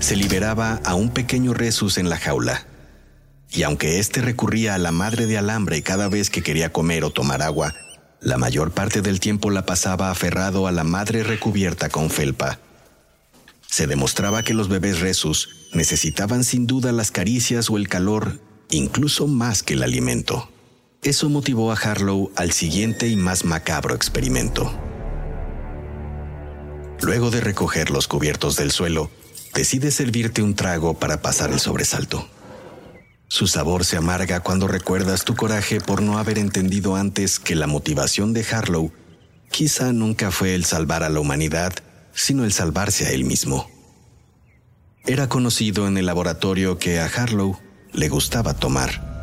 Se 0.00 0.16
liberaba 0.16 0.80
a 0.84 0.94
un 0.94 1.10
pequeño 1.10 1.54
Resus 1.54 1.98
en 1.98 2.08
la 2.08 2.18
jaula, 2.18 2.66
y 3.50 3.62
aunque 3.62 4.00
éste 4.00 4.20
recurría 4.20 4.74
a 4.74 4.78
la 4.78 4.90
madre 4.90 5.26
de 5.26 5.38
alambre 5.38 5.82
cada 5.82 6.08
vez 6.08 6.30
que 6.30 6.42
quería 6.42 6.72
comer 6.72 7.04
o 7.04 7.10
tomar 7.10 7.42
agua, 7.42 7.74
la 8.24 8.38
mayor 8.38 8.72
parte 8.72 9.02
del 9.02 9.20
tiempo 9.20 9.50
la 9.50 9.66
pasaba 9.66 10.10
aferrado 10.10 10.66
a 10.66 10.72
la 10.72 10.82
madre 10.82 11.22
recubierta 11.22 11.90
con 11.90 12.08
felpa. 12.08 12.58
Se 13.68 13.86
demostraba 13.86 14.42
que 14.42 14.54
los 14.54 14.68
bebés 14.68 15.00
Resus 15.00 15.68
necesitaban 15.74 16.42
sin 16.42 16.66
duda 16.66 16.90
las 16.90 17.10
caricias 17.10 17.68
o 17.68 17.76
el 17.76 17.86
calor, 17.86 18.40
incluso 18.70 19.26
más 19.26 19.62
que 19.62 19.74
el 19.74 19.82
alimento. 19.82 20.48
Eso 21.02 21.28
motivó 21.28 21.70
a 21.70 21.76
Harlow 21.76 22.32
al 22.34 22.52
siguiente 22.52 23.08
y 23.08 23.16
más 23.16 23.44
macabro 23.44 23.94
experimento. 23.94 24.72
Luego 27.02 27.30
de 27.30 27.42
recoger 27.42 27.90
los 27.90 28.08
cubiertos 28.08 28.56
del 28.56 28.70
suelo, 28.70 29.10
decide 29.52 29.90
servirte 29.90 30.40
un 30.40 30.54
trago 30.54 30.94
para 30.94 31.20
pasar 31.20 31.52
el 31.52 31.60
sobresalto. 31.60 32.26
Su 33.28 33.46
sabor 33.46 33.84
se 33.84 33.96
amarga 33.96 34.40
cuando 34.40 34.68
recuerdas 34.68 35.24
tu 35.24 35.34
coraje 35.34 35.80
por 35.80 36.02
no 36.02 36.18
haber 36.18 36.38
entendido 36.38 36.96
antes 36.96 37.38
que 37.38 37.54
la 37.54 37.66
motivación 37.66 38.32
de 38.32 38.44
Harlow 38.50 38.92
quizá 39.50 39.92
nunca 39.92 40.30
fue 40.30 40.54
el 40.54 40.64
salvar 40.64 41.02
a 41.02 41.08
la 41.08 41.20
humanidad, 41.20 41.72
sino 42.12 42.44
el 42.44 42.52
salvarse 42.52 43.06
a 43.06 43.10
él 43.10 43.24
mismo. 43.24 43.68
Era 45.06 45.28
conocido 45.28 45.86
en 45.86 45.98
el 45.98 46.06
laboratorio 46.06 46.78
que 46.78 47.00
a 47.00 47.06
Harlow 47.06 47.58
le 47.92 48.08
gustaba 48.08 48.54
tomar 48.54 49.14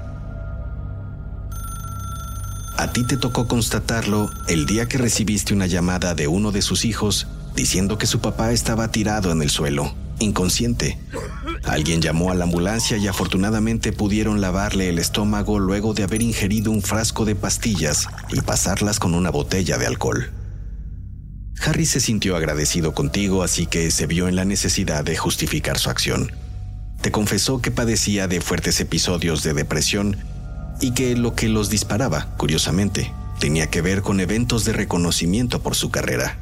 a 2.81 2.91
ti 2.91 3.03
te 3.03 3.15
tocó 3.15 3.48
constatarlo 3.48 4.31
el 4.48 4.65
día 4.65 4.88
que 4.88 4.98
recibiste 4.98 5.53
una 5.53 5.67
llamada 5.67 6.15
de 6.15 6.27
uno 6.27 6.51
de 6.51 6.63
sus 6.63 6.84
hijos 6.84 7.27
diciendo 7.55 8.00
que 8.00 8.08
su 8.08 8.22
papá 8.22 8.51
estaba 8.53 8.88
tirado 8.88 9.31
en 9.31 9.43
el 9.43 9.51
suelo, 9.51 9.93
inconsciente. 10.24 10.98
Alguien 11.63 12.01
llamó 12.01 12.32
a 12.32 12.36
la 12.36 12.46
ambulancia 12.46 12.98
y 12.98 13.08
afortunadamente 13.08 13.92
pudieron 13.92 14.42
lavarle 14.42 14.90
el 14.90 15.00
estómago 15.00 15.60
luego 15.60 15.94
de 15.94 16.04
haber 16.04 16.22
ingerido 16.22 16.72
un 16.72 16.82
frasco 16.82 17.25
de 17.25 17.36
pastillas 17.36 18.08
y 18.30 18.42
pasarlas 18.42 19.00
con 19.00 19.13
una 19.13 19.30
botella 19.30 19.78
de 19.78 19.88
alcohol. 19.88 20.32
Harry 21.63 21.86
se 21.86 22.00
sintió 22.00 22.36
agradecido 22.36 22.94
contigo, 22.94 23.44
así 23.44 23.68
que 23.68 23.92
se 23.92 24.08
vio 24.08 24.28
en 24.28 24.36
la 24.36 24.46
necesidad 24.46 25.04
de 25.04 25.16
justificar 25.16 25.78
su 25.78 25.90
acción. 25.90 26.32
Te 27.01 27.12
confesó 27.12 27.62
que 27.62 27.72
padecía 27.72 28.28
de 28.28 28.42
fuertes 28.42 28.80
episodios 28.80 29.44
de 29.44 29.54
depresión 29.54 30.18
y 30.80 30.92
que 30.92 31.16
lo 31.16 31.36
que 31.36 31.50
los 31.50 31.70
disparaba, 31.70 32.36
curiosamente, 32.38 33.13
tenía 33.40 33.68
que 33.68 33.82
ver 33.82 34.01
con 34.01 34.20
eventos 34.20 34.66
de 34.66 34.74
reconocimiento 34.74 35.62
por 35.62 35.75
su 35.75 35.92
carrera. 35.92 36.38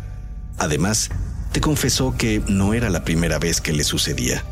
Además, 0.58 1.10
te 1.52 1.62
confesó 1.62 2.16
que 2.18 2.42
no 2.48 2.74
era 2.74 2.90
la 2.90 3.04
primera 3.04 3.40
vez 3.40 3.62
que 3.62 3.74
le 3.74 3.84
sucedía. 3.84 4.44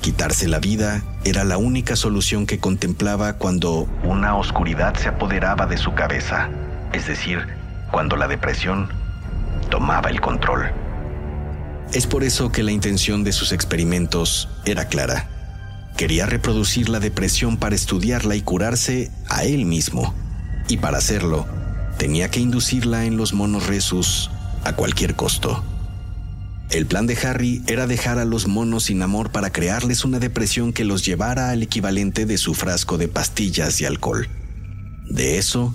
Quitarse 0.00 0.48
la 0.48 0.58
vida 0.58 1.02
era 1.24 1.44
la 1.44 1.58
única 1.58 1.94
solución 1.94 2.46
que 2.46 2.58
contemplaba 2.58 3.34
cuando 3.34 3.88
una 4.02 4.36
oscuridad 4.36 4.94
se 4.96 5.08
apoderaba 5.08 5.66
de 5.66 5.76
su 5.76 5.94
cabeza, 5.94 6.48
es 6.92 7.06
decir, 7.06 7.46
cuando 7.90 8.16
la 8.16 8.26
depresión 8.26 8.88
tomaba 9.70 10.10
el 10.10 10.20
control. 10.20 10.72
Es 11.92 12.06
por 12.06 12.24
eso 12.24 12.50
que 12.50 12.62
la 12.62 12.72
intención 12.72 13.22
de 13.22 13.32
sus 13.32 13.52
experimentos 13.52 14.48
era 14.64 14.86
clara 14.86 15.28
Quería 15.96 16.26
reproducir 16.26 16.88
la 16.88 17.00
depresión 17.00 17.56
para 17.56 17.74
estudiarla 17.74 18.34
y 18.34 18.42
curarse 18.42 19.10
a 19.28 19.44
él 19.44 19.66
mismo. 19.66 20.14
Y 20.68 20.78
para 20.78 20.98
hacerlo, 20.98 21.46
tenía 21.98 22.30
que 22.30 22.40
inducirla 22.40 23.04
en 23.04 23.16
los 23.16 23.34
monos 23.34 23.66
resus 23.66 24.30
a 24.64 24.72
cualquier 24.72 25.14
costo. 25.14 25.62
El 26.72 26.86
plan 26.86 27.06
de 27.06 27.18
Harry 27.18 27.62
era 27.66 27.86
dejar 27.86 28.18
a 28.18 28.24
los 28.24 28.48
monos 28.48 28.84
sin 28.84 29.02
amor 29.02 29.30
para 29.30 29.52
crearles 29.52 30.06
una 30.06 30.18
depresión 30.18 30.72
que 30.72 30.84
los 30.84 31.04
llevara 31.04 31.50
al 31.50 31.62
equivalente 31.62 32.24
de 32.24 32.38
su 32.38 32.54
frasco 32.54 32.96
de 32.96 33.08
pastillas 33.08 33.78
y 33.82 33.84
alcohol. 33.84 34.26
De 35.06 35.36
eso 35.36 35.74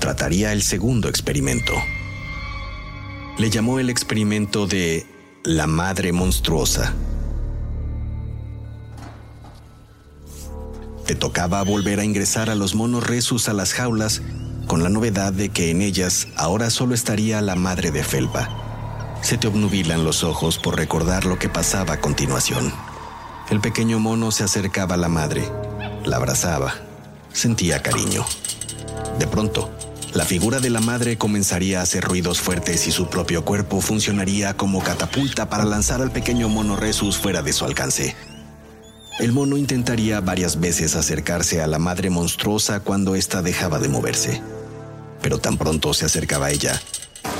trataría 0.00 0.52
el 0.52 0.62
segundo 0.62 1.08
experimento. 1.08 1.72
Le 3.38 3.50
llamó 3.50 3.78
el 3.78 3.88
experimento 3.88 4.66
de 4.66 5.06
la 5.44 5.68
madre 5.68 6.10
monstruosa. 6.10 6.92
Te 11.06 11.14
tocaba 11.14 11.62
volver 11.62 12.00
a 12.00 12.04
ingresar 12.04 12.50
a 12.50 12.56
los 12.56 12.74
monos 12.74 13.06
resus 13.06 13.48
a 13.48 13.52
las 13.52 13.74
jaulas 13.74 14.22
con 14.66 14.82
la 14.82 14.88
novedad 14.88 15.32
de 15.32 15.50
que 15.50 15.70
en 15.70 15.82
ellas 15.82 16.26
ahora 16.34 16.70
solo 16.70 16.96
estaría 16.96 17.40
la 17.42 17.54
madre 17.54 17.92
de 17.92 18.02
Felpa. 18.02 18.71
Se 19.22 19.38
te 19.38 19.46
obnubilan 19.46 20.04
los 20.04 20.24
ojos 20.24 20.58
por 20.58 20.76
recordar 20.76 21.24
lo 21.24 21.38
que 21.38 21.48
pasaba 21.48 21.94
a 21.94 22.00
continuación. 22.00 22.72
El 23.50 23.60
pequeño 23.60 24.00
mono 24.00 24.32
se 24.32 24.42
acercaba 24.42 24.96
a 24.96 24.98
la 24.98 25.08
madre, 25.08 25.48
la 26.04 26.16
abrazaba, 26.16 26.74
sentía 27.32 27.82
cariño. 27.82 28.26
De 29.18 29.28
pronto, 29.28 29.70
la 30.12 30.24
figura 30.24 30.58
de 30.58 30.70
la 30.70 30.80
madre 30.80 31.16
comenzaría 31.16 31.78
a 31.78 31.82
hacer 31.82 32.02
ruidos 32.02 32.40
fuertes 32.40 32.86
y 32.88 32.90
su 32.90 33.08
propio 33.08 33.44
cuerpo 33.44 33.80
funcionaría 33.80 34.56
como 34.56 34.82
catapulta 34.82 35.48
para 35.48 35.64
lanzar 35.64 36.02
al 36.02 36.10
pequeño 36.10 36.48
mono 36.48 36.76
Resus 36.76 37.16
fuera 37.16 37.42
de 37.42 37.52
su 37.52 37.64
alcance. 37.64 38.16
El 39.20 39.32
mono 39.32 39.56
intentaría 39.56 40.20
varias 40.20 40.58
veces 40.58 40.96
acercarse 40.96 41.62
a 41.62 41.68
la 41.68 41.78
madre 41.78 42.10
monstruosa 42.10 42.80
cuando 42.80 43.14
ésta 43.14 43.40
dejaba 43.40 43.78
de 43.78 43.88
moverse. 43.88 44.42
Pero 45.22 45.38
tan 45.38 45.56
pronto 45.56 45.94
se 45.94 46.06
acercaba 46.06 46.46
a 46.46 46.50
ella, 46.50 46.82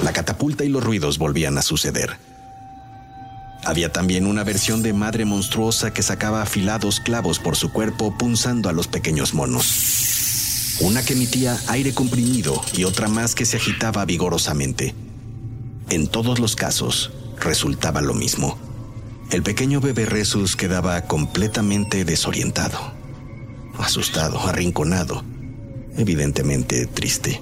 la 0.02 0.12
catapulta 0.12 0.64
y 0.64 0.68
los 0.68 0.82
ruidos 0.82 1.18
volvían 1.18 1.58
a 1.58 1.62
suceder. 1.62 2.16
Había 3.64 3.92
también 3.92 4.26
una 4.26 4.42
versión 4.42 4.82
de 4.82 4.92
madre 4.92 5.24
monstruosa 5.24 5.92
que 5.92 6.02
sacaba 6.02 6.42
afilados 6.42 7.00
clavos 7.00 7.38
por 7.38 7.56
su 7.56 7.72
cuerpo 7.72 8.16
punzando 8.18 8.68
a 8.68 8.72
los 8.72 8.88
pequeños 8.88 9.34
monos. 9.34 10.78
Una 10.80 11.04
que 11.04 11.12
emitía 11.12 11.58
aire 11.68 11.94
comprimido 11.94 12.60
y 12.76 12.84
otra 12.84 13.08
más 13.08 13.34
que 13.34 13.44
se 13.44 13.58
agitaba 13.58 14.04
vigorosamente. 14.04 14.94
En 15.90 16.08
todos 16.08 16.40
los 16.40 16.56
casos, 16.56 17.12
resultaba 17.38 18.00
lo 18.00 18.14
mismo 18.14 18.58
el 19.32 19.42
pequeño 19.42 19.80
bebé 19.80 20.04
Resus 20.04 20.56
quedaba 20.56 21.00
completamente 21.02 22.04
desorientado, 22.04 22.78
asustado, 23.78 24.38
arrinconado, 24.40 25.24
evidentemente 25.96 26.86
triste. 26.86 27.40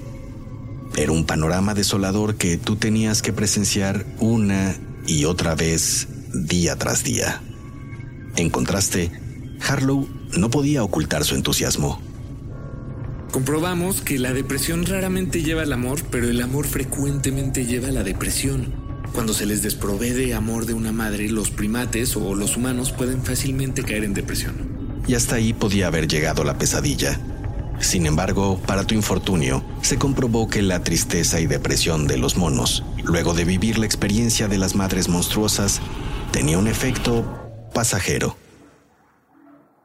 Era 0.96 1.12
un 1.12 1.24
panorama 1.24 1.74
desolador 1.74 2.36
que 2.36 2.56
tú 2.56 2.76
tenías 2.76 3.22
que 3.22 3.32
presenciar 3.32 4.04
una 4.18 4.76
y 5.06 5.24
otra 5.24 5.54
vez 5.54 6.08
día 6.32 6.76
tras 6.76 7.04
día. 7.04 7.40
En 8.36 8.50
contraste, 8.50 9.10
Harlow 9.66 10.08
no 10.36 10.50
podía 10.50 10.82
ocultar 10.82 11.24
su 11.24 11.34
entusiasmo. 11.34 12.00
Comprobamos 13.30 14.00
que 14.00 14.18
la 14.18 14.32
depresión 14.32 14.84
raramente 14.86 15.42
lleva 15.42 15.62
al 15.62 15.72
amor, 15.72 16.00
pero 16.10 16.28
el 16.28 16.40
amor 16.40 16.66
frecuentemente 16.66 17.64
lleva 17.64 17.88
a 17.88 17.92
la 17.92 18.02
depresión. 18.02 18.74
Cuando 19.12 19.34
se 19.34 19.46
les 19.46 19.62
desprovee 19.62 20.12
de 20.12 20.34
amor 20.34 20.66
de 20.66 20.74
una 20.74 20.92
madre, 20.92 21.28
los 21.28 21.50
primates 21.50 22.16
o 22.16 22.34
los 22.34 22.56
humanos 22.56 22.92
pueden 22.92 23.22
fácilmente 23.22 23.82
caer 23.82 24.04
en 24.04 24.14
depresión. 24.14 25.00
Y 25.06 25.14
hasta 25.14 25.36
ahí 25.36 25.52
podía 25.52 25.86
haber 25.86 26.08
llegado 26.08 26.44
la 26.44 26.58
pesadilla. 26.58 27.20
Sin 27.80 28.04
embargo, 28.06 28.60
para 28.66 28.84
tu 28.84 28.94
infortunio, 28.94 29.64
se 29.80 29.98
comprobó 29.98 30.48
que 30.48 30.62
la 30.62 30.84
tristeza 30.84 31.40
y 31.40 31.46
depresión 31.46 32.06
de 32.06 32.18
los 32.18 32.36
monos, 32.36 32.84
luego 33.02 33.32
de 33.34 33.44
vivir 33.44 33.78
la 33.78 33.86
experiencia 33.86 34.48
de 34.48 34.58
las 34.58 34.74
madres 34.74 35.08
monstruosas, 35.08 35.80
tenía 36.30 36.58
un 36.58 36.68
efecto 36.68 37.24
pasajero. 37.72 38.36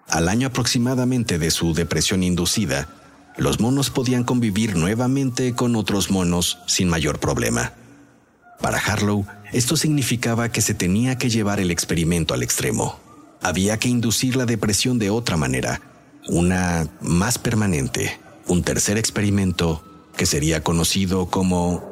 Al 0.10 0.28
año 0.28 0.48
aproximadamente 0.48 1.40
de 1.40 1.50
su 1.52 1.74
depresión 1.74 2.22
inducida, 2.22 2.90
los 3.38 3.60
monos 3.60 3.90
podían 3.90 4.24
convivir 4.24 4.76
nuevamente 4.76 5.54
con 5.54 5.76
otros 5.76 6.12
monos 6.12 6.60
sin 6.68 6.90
mayor 6.90 7.20
problema. 7.20 7.74
Para 8.62 8.78
Harlow, 8.78 9.26
esto 9.52 9.78
significaba 9.78 10.50
que 10.50 10.62
se 10.62 10.74
tenía 10.74 11.18
que 11.18 11.30
llevar 11.30 11.60
el 11.60 11.72
experimento 11.72 12.34
al 12.34 12.44
extremo. 12.44 13.00
Había 13.42 13.78
que 13.78 13.90
inducir 13.90 14.36
la 14.36 14.46
depresión 14.46 15.00
de 15.00 15.10
otra 15.10 15.38
manera, 15.38 15.82
una 16.28 16.88
más 17.02 17.38
permanente, 17.38 18.20
un 18.48 18.64
tercer 18.64 18.98
experimento 18.98 19.84
que 20.18 20.26
sería 20.26 20.62
conocido 20.62 21.28
como 21.28 21.84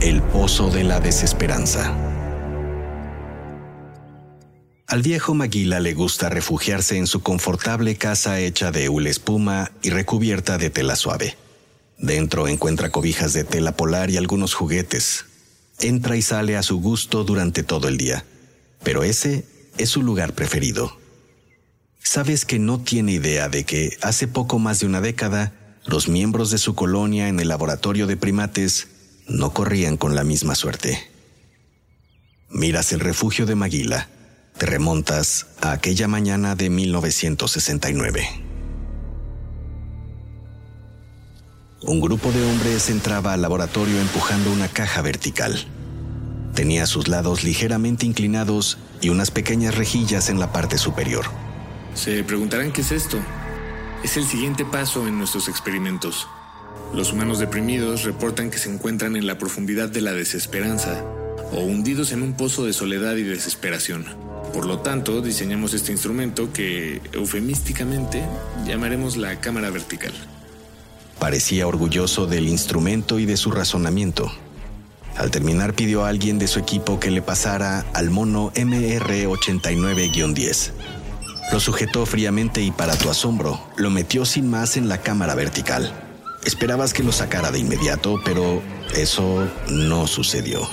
el 0.00 0.22
Pozo 0.22 0.70
de 0.70 0.84
la 0.84 1.00
Desesperanza. 1.00 1.94
Al 4.86 5.02
viejo 5.02 5.34
Maguila 5.34 5.78
le 5.78 5.94
gusta 5.94 6.28
refugiarse 6.28 6.96
en 6.96 7.06
su 7.06 7.22
confortable 7.22 7.94
casa 7.96 8.40
hecha 8.40 8.72
de 8.72 8.88
hule 8.88 9.10
espuma 9.10 9.70
y 9.82 9.90
recubierta 9.90 10.58
de 10.58 10.70
tela 10.70 10.96
suave. 10.96 11.36
Dentro 11.98 12.48
encuentra 12.48 12.90
cobijas 12.90 13.32
de 13.32 13.44
tela 13.44 13.72
polar 13.72 14.10
y 14.10 14.16
algunos 14.16 14.54
juguetes. 14.54 15.26
Entra 15.78 16.16
y 16.16 16.22
sale 16.22 16.56
a 16.56 16.62
su 16.62 16.80
gusto 16.80 17.22
durante 17.22 17.62
todo 17.62 17.86
el 17.86 17.98
día, 17.98 18.24
pero 18.82 19.04
ese 19.04 19.44
es 19.78 19.90
su 19.90 20.02
lugar 20.02 20.32
preferido. 20.32 20.98
Sabes 22.02 22.44
que 22.44 22.58
no 22.58 22.80
tiene 22.80 23.12
idea 23.12 23.48
de 23.48 23.64
que 23.64 23.96
hace 24.02 24.26
poco 24.26 24.58
más 24.58 24.80
de 24.80 24.86
una 24.86 25.00
década 25.00 25.52
los 25.84 26.08
miembros 26.08 26.50
de 26.50 26.58
su 26.58 26.74
colonia 26.74 27.28
en 27.28 27.40
el 27.40 27.48
laboratorio 27.48 28.06
de 28.06 28.16
primates 28.16 28.88
no 29.28 29.52
corrían 29.52 29.96
con 29.96 30.14
la 30.14 30.24
misma 30.24 30.54
suerte. 30.54 30.98
Miras 32.48 32.92
el 32.92 33.00
refugio 33.00 33.46
de 33.46 33.54
Maguila 33.54 34.08
te 34.58 34.66
remontas 34.66 35.46
a 35.60 35.72
aquella 35.72 36.08
mañana 36.08 36.54
de 36.54 36.68
1969. 36.68 38.28
Un 41.82 42.00
grupo 42.00 42.30
de 42.32 42.44
hombres 42.44 42.90
entraba 42.90 43.32
al 43.32 43.42
laboratorio 43.42 44.00
empujando 44.00 44.52
una 44.52 44.68
caja 44.68 45.00
vertical. 45.00 45.66
Tenía 46.54 46.86
sus 46.86 47.08
lados 47.08 47.42
ligeramente 47.42 48.04
inclinados 48.04 48.78
y 49.00 49.08
unas 49.08 49.30
pequeñas 49.30 49.76
rejillas 49.76 50.28
en 50.28 50.40
la 50.40 50.52
parte 50.52 50.76
superior. 50.76 51.49
Se 51.94 52.24
preguntarán 52.24 52.72
qué 52.72 52.80
es 52.80 52.92
esto. 52.92 53.18
Es 54.02 54.16
el 54.16 54.24
siguiente 54.24 54.64
paso 54.64 55.06
en 55.06 55.18
nuestros 55.18 55.48
experimentos. 55.48 56.26
Los 56.94 57.12
humanos 57.12 57.38
deprimidos 57.38 58.04
reportan 58.04 58.50
que 58.50 58.58
se 58.58 58.72
encuentran 58.72 59.16
en 59.16 59.26
la 59.26 59.38
profundidad 59.38 59.88
de 59.88 60.00
la 60.00 60.12
desesperanza 60.12 61.04
o 61.52 61.60
hundidos 61.60 62.12
en 62.12 62.22
un 62.22 62.34
pozo 62.34 62.64
de 62.64 62.72
soledad 62.72 63.16
y 63.16 63.22
desesperación. 63.22 64.06
Por 64.52 64.66
lo 64.66 64.80
tanto, 64.80 65.20
diseñamos 65.20 65.74
este 65.74 65.92
instrumento 65.92 66.52
que, 66.52 67.00
eufemísticamente, 67.12 68.24
llamaremos 68.66 69.16
la 69.16 69.40
cámara 69.40 69.70
vertical. 69.70 70.12
Parecía 71.18 71.68
orgulloso 71.68 72.26
del 72.26 72.48
instrumento 72.48 73.18
y 73.18 73.26
de 73.26 73.36
su 73.36 73.50
razonamiento. 73.50 74.32
Al 75.16 75.30
terminar 75.30 75.74
pidió 75.74 76.04
a 76.04 76.08
alguien 76.08 76.38
de 76.38 76.48
su 76.48 76.58
equipo 76.58 76.98
que 76.98 77.10
le 77.10 77.20
pasara 77.20 77.84
al 77.92 78.08
mono 78.10 78.52
MR89-10. 78.54 80.72
Lo 81.52 81.60
sujetó 81.60 82.06
fríamente 82.06 82.62
y 82.62 82.70
para 82.70 82.96
tu 82.96 83.10
asombro, 83.10 83.60
lo 83.76 83.90
metió 83.90 84.24
sin 84.24 84.48
más 84.48 84.76
en 84.76 84.88
la 84.88 84.98
cámara 84.98 85.34
vertical. 85.34 85.92
Esperabas 86.44 86.92
que 86.92 87.02
lo 87.02 87.12
sacara 87.12 87.50
de 87.50 87.58
inmediato, 87.58 88.20
pero 88.24 88.62
eso 88.94 89.46
no 89.68 90.06
sucedió 90.06 90.68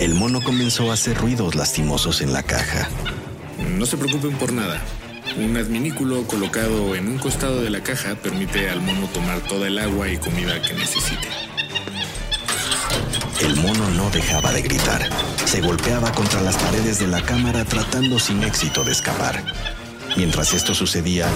el 0.00 0.14
mono 0.14 0.40
comenzó 0.40 0.90
a 0.90 0.94
hacer 0.94 1.16
ruidos 1.18 1.54
lastimosos 1.54 2.22
en 2.22 2.32
la 2.32 2.42
caja. 2.42 2.88
No 3.76 3.84
se 3.84 3.98
preocupen 3.98 4.32
por 4.38 4.50
nada. 4.50 4.80
Un 5.36 5.58
adminículo 5.58 6.26
colocado 6.26 6.94
en 6.94 7.06
un 7.06 7.18
costado 7.18 7.60
de 7.60 7.68
la 7.68 7.82
caja 7.82 8.14
permite 8.14 8.70
al 8.70 8.80
mono 8.80 9.06
tomar 9.08 9.40
toda 9.40 9.66
el 9.66 9.78
agua 9.78 10.08
y 10.08 10.16
comida 10.16 10.60
que 10.62 10.72
necesite. 10.72 11.28
El 13.42 13.56
mono 13.56 13.90
no 13.90 14.08
dejaba 14.10 14.52
de 14.52 14.62
gritar. 14.62 15.06
Se 15.44 15.60
golpeaba 15.60 16.12
contra 16.12 16.40
las 16.40 16.56
paredes 16.56 16.98
de 16.98 17.06
la 17.06 17.22
cámara 17.22 17.66
tratando 17.66 18.18
sin 18.18 18.42
éxito 18.42 18.84
de 18.84 18.92
escapar. 18.92 19.44
Mientras 20.16 20.52
esto 20.54 20.74
sucedía, 20.74 21.26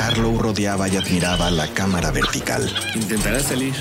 Harlow 0.00 0.38
rodeaba 0.38 0.88
y 0.88 0.96
admiraba 0.96 1.50
la 1.50 1.68
cámara 1.68 2.10
vertical. 2.10 2.72
Intentará 2.94 3.40
salir, 3.40 3.74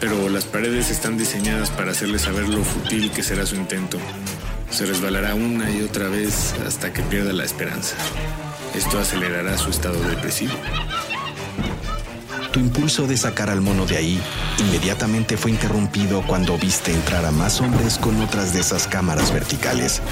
pero 0.00 0.28
las 0.28 0.44
paredes 0.44 0.90
están 0.90 1.16
diseñadas 1.16 1.70
para 1.70 1.92
hacerle 1.92 2.18
saber 2.18 2.48
lo 2.48 2.62
fútil 2.64 3.10
que 3.10 3.22
será 3.22 3.46
su 3.46 3.54
intento. 3.56 3.98
Se 4.70 4.86
resbalará 4.86 5.34
una 5.34 5.70
y 5.70 5.82
otra 5.82 6.08
vez 6.08 6.54
hasta 6.66 6.92
que 6.92 7.02
pierda 7.02 7.32
la 7.32 7.44
esperanza. 7.44 7.94
Esto 8.74 8.98
acelerará 8.98 9.56
su 9.58 9.70
estado 9.70 10.00
depresivo. 10.02 10.54
Tu 12.52 12.60
impulso 12.60 13.06
de 13.06 13.16
sacar 13.16 13.48
al 13.48 13.62
mono 13.62 13.86
de 13.86 13.96
ahí 13.96 14.20
inmediatamente 14.58 15.38
fue 15.38 15.50
interrumpido 15.50 16.22
cuando 16.26 16.58
viste 16.58 16.92
entrar 16.92 17.24
a 17.24 17.30
más 17.30 17.60
hombres 17.62 17.96
con 17.96 18.20
otras 18.20 18.52
de 18.52 18.60
esas 18.60 18.86
cámaras 18.86 19.32
verticales. 19.32 20.02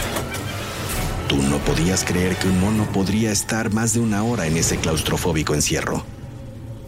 Tú 1.31 1.37
no 1.37 1.59
podías 1.59 2.03
creer 2.03 2.35
que 2.35 2.49
un 2.49 2.59
mono 2.59 2.91
podría 2.91 3.31
estar 3.31 3.73
más 3.73 3.95
de 3.95 4.01
una 4.01 4.25
hora 4.25 4.49
en 4.49 4.57
ese 4.57 4.79
claustrofóbico 4.79 5.55
encierro, 5.55 6.05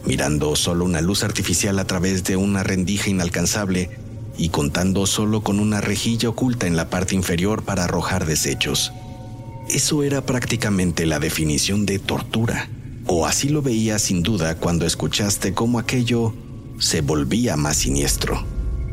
mirando 0.04 0.56
solo 0.56 0.84
una 0.84 1.00
luz 1.00 1.22
artificial 1.22 1.78
a 1.78 1.84
través 1.84 2.24
de 2.24 2.34
una 2.34 2.64
rendija 2.64 3.08
inalcanzable 3.08 3.88
y 4.36 4.48
contando 4.48 5.06
solo 5.06 5.44
con 5.44 5.60
una 5.60 5.80
rejilla 5.80 6.28
oculta 6.28 6.66
en 6.66 6.74
la 6.74 6.90
parte 6.90 7.14
inferior 7.14 7.62
para 7.62 7.84
arrojar 7.84 8.26
desechos. 8.26 8.92
Eso 9.68 10.02
era 10.02 10.26
prácticamente 10.26 11.06
la 11.06 11.20
definición 11.20 11.86
de 11.86 12.00
tortura, 12.00 12.68
o 13.06 13.26
así 13.26 13.48
lo 13.48 13.62
veías 13.62 14.02
sin 14.02 14.24
duda 14.24 14.56
cuando 14.56 14.86
escuchaste 14.86 15.54
cómo 15.54 15.78
aquello 15.78 16.34
se 16.80 17.00
volvía 17.00 17.56
más 17.56 17.76
siniestro. 17.76 18.44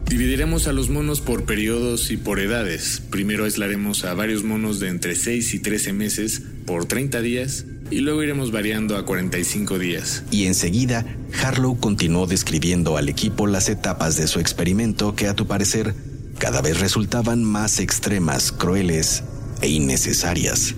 Dividiremos 0.10 0.66
a 0.66 0.74
los 0.74 0.90
monos 0.90 1.22
por 1.22 1.46
periodos 1.46 2.10
y 2.10 2.18
por 2.18 2.40
edades. 2.40 3.00
Primero 3.12 3.46
aislaremos 3.46 4.06
a 4.06 4.16
varios 4.16 4.44
monos 4.44 4.80
de 4.80 4.88
entre 4.88 5.16
6 5.16 5.54
y 5.54 5.60
13 5.60 5.94
meses 5.94 6.42
por 6.66 6.86
30 6.86 7.22
días 7.22 7.66
y 7.92 8.00
luego 8.00 8.24
iremos 8.24 8.52
variando 8.52 8.98
a 8.98 9.06
45 9.06 9.78
días. 9.78 10.24
Y 10.32 10.48
enseguida, 10.48 11.06
Harlow 11.44 11.80
continuó 11.80 12.26
describiendo 12.26 12.98
al 12.98 13.08
equipo 13.08 13.46
las 13.46 13.70
etapas 13.70 14.18
de 14.18 14.28
su 14.28 14.40
experimento 14.40 15.16
que 15.16 15.28
a 15.28 15.36
tu 15.36 15.46
parecer 15.46 15.94
cada 16.40 16.64
vez 16.64 16.80
resultaban 16.80 17.44
más 17.44 17.80
extremas, 17.80 18.52
crueles 18.52 19.24
e 19.62 19.70
innecesarias. 19.70 20.74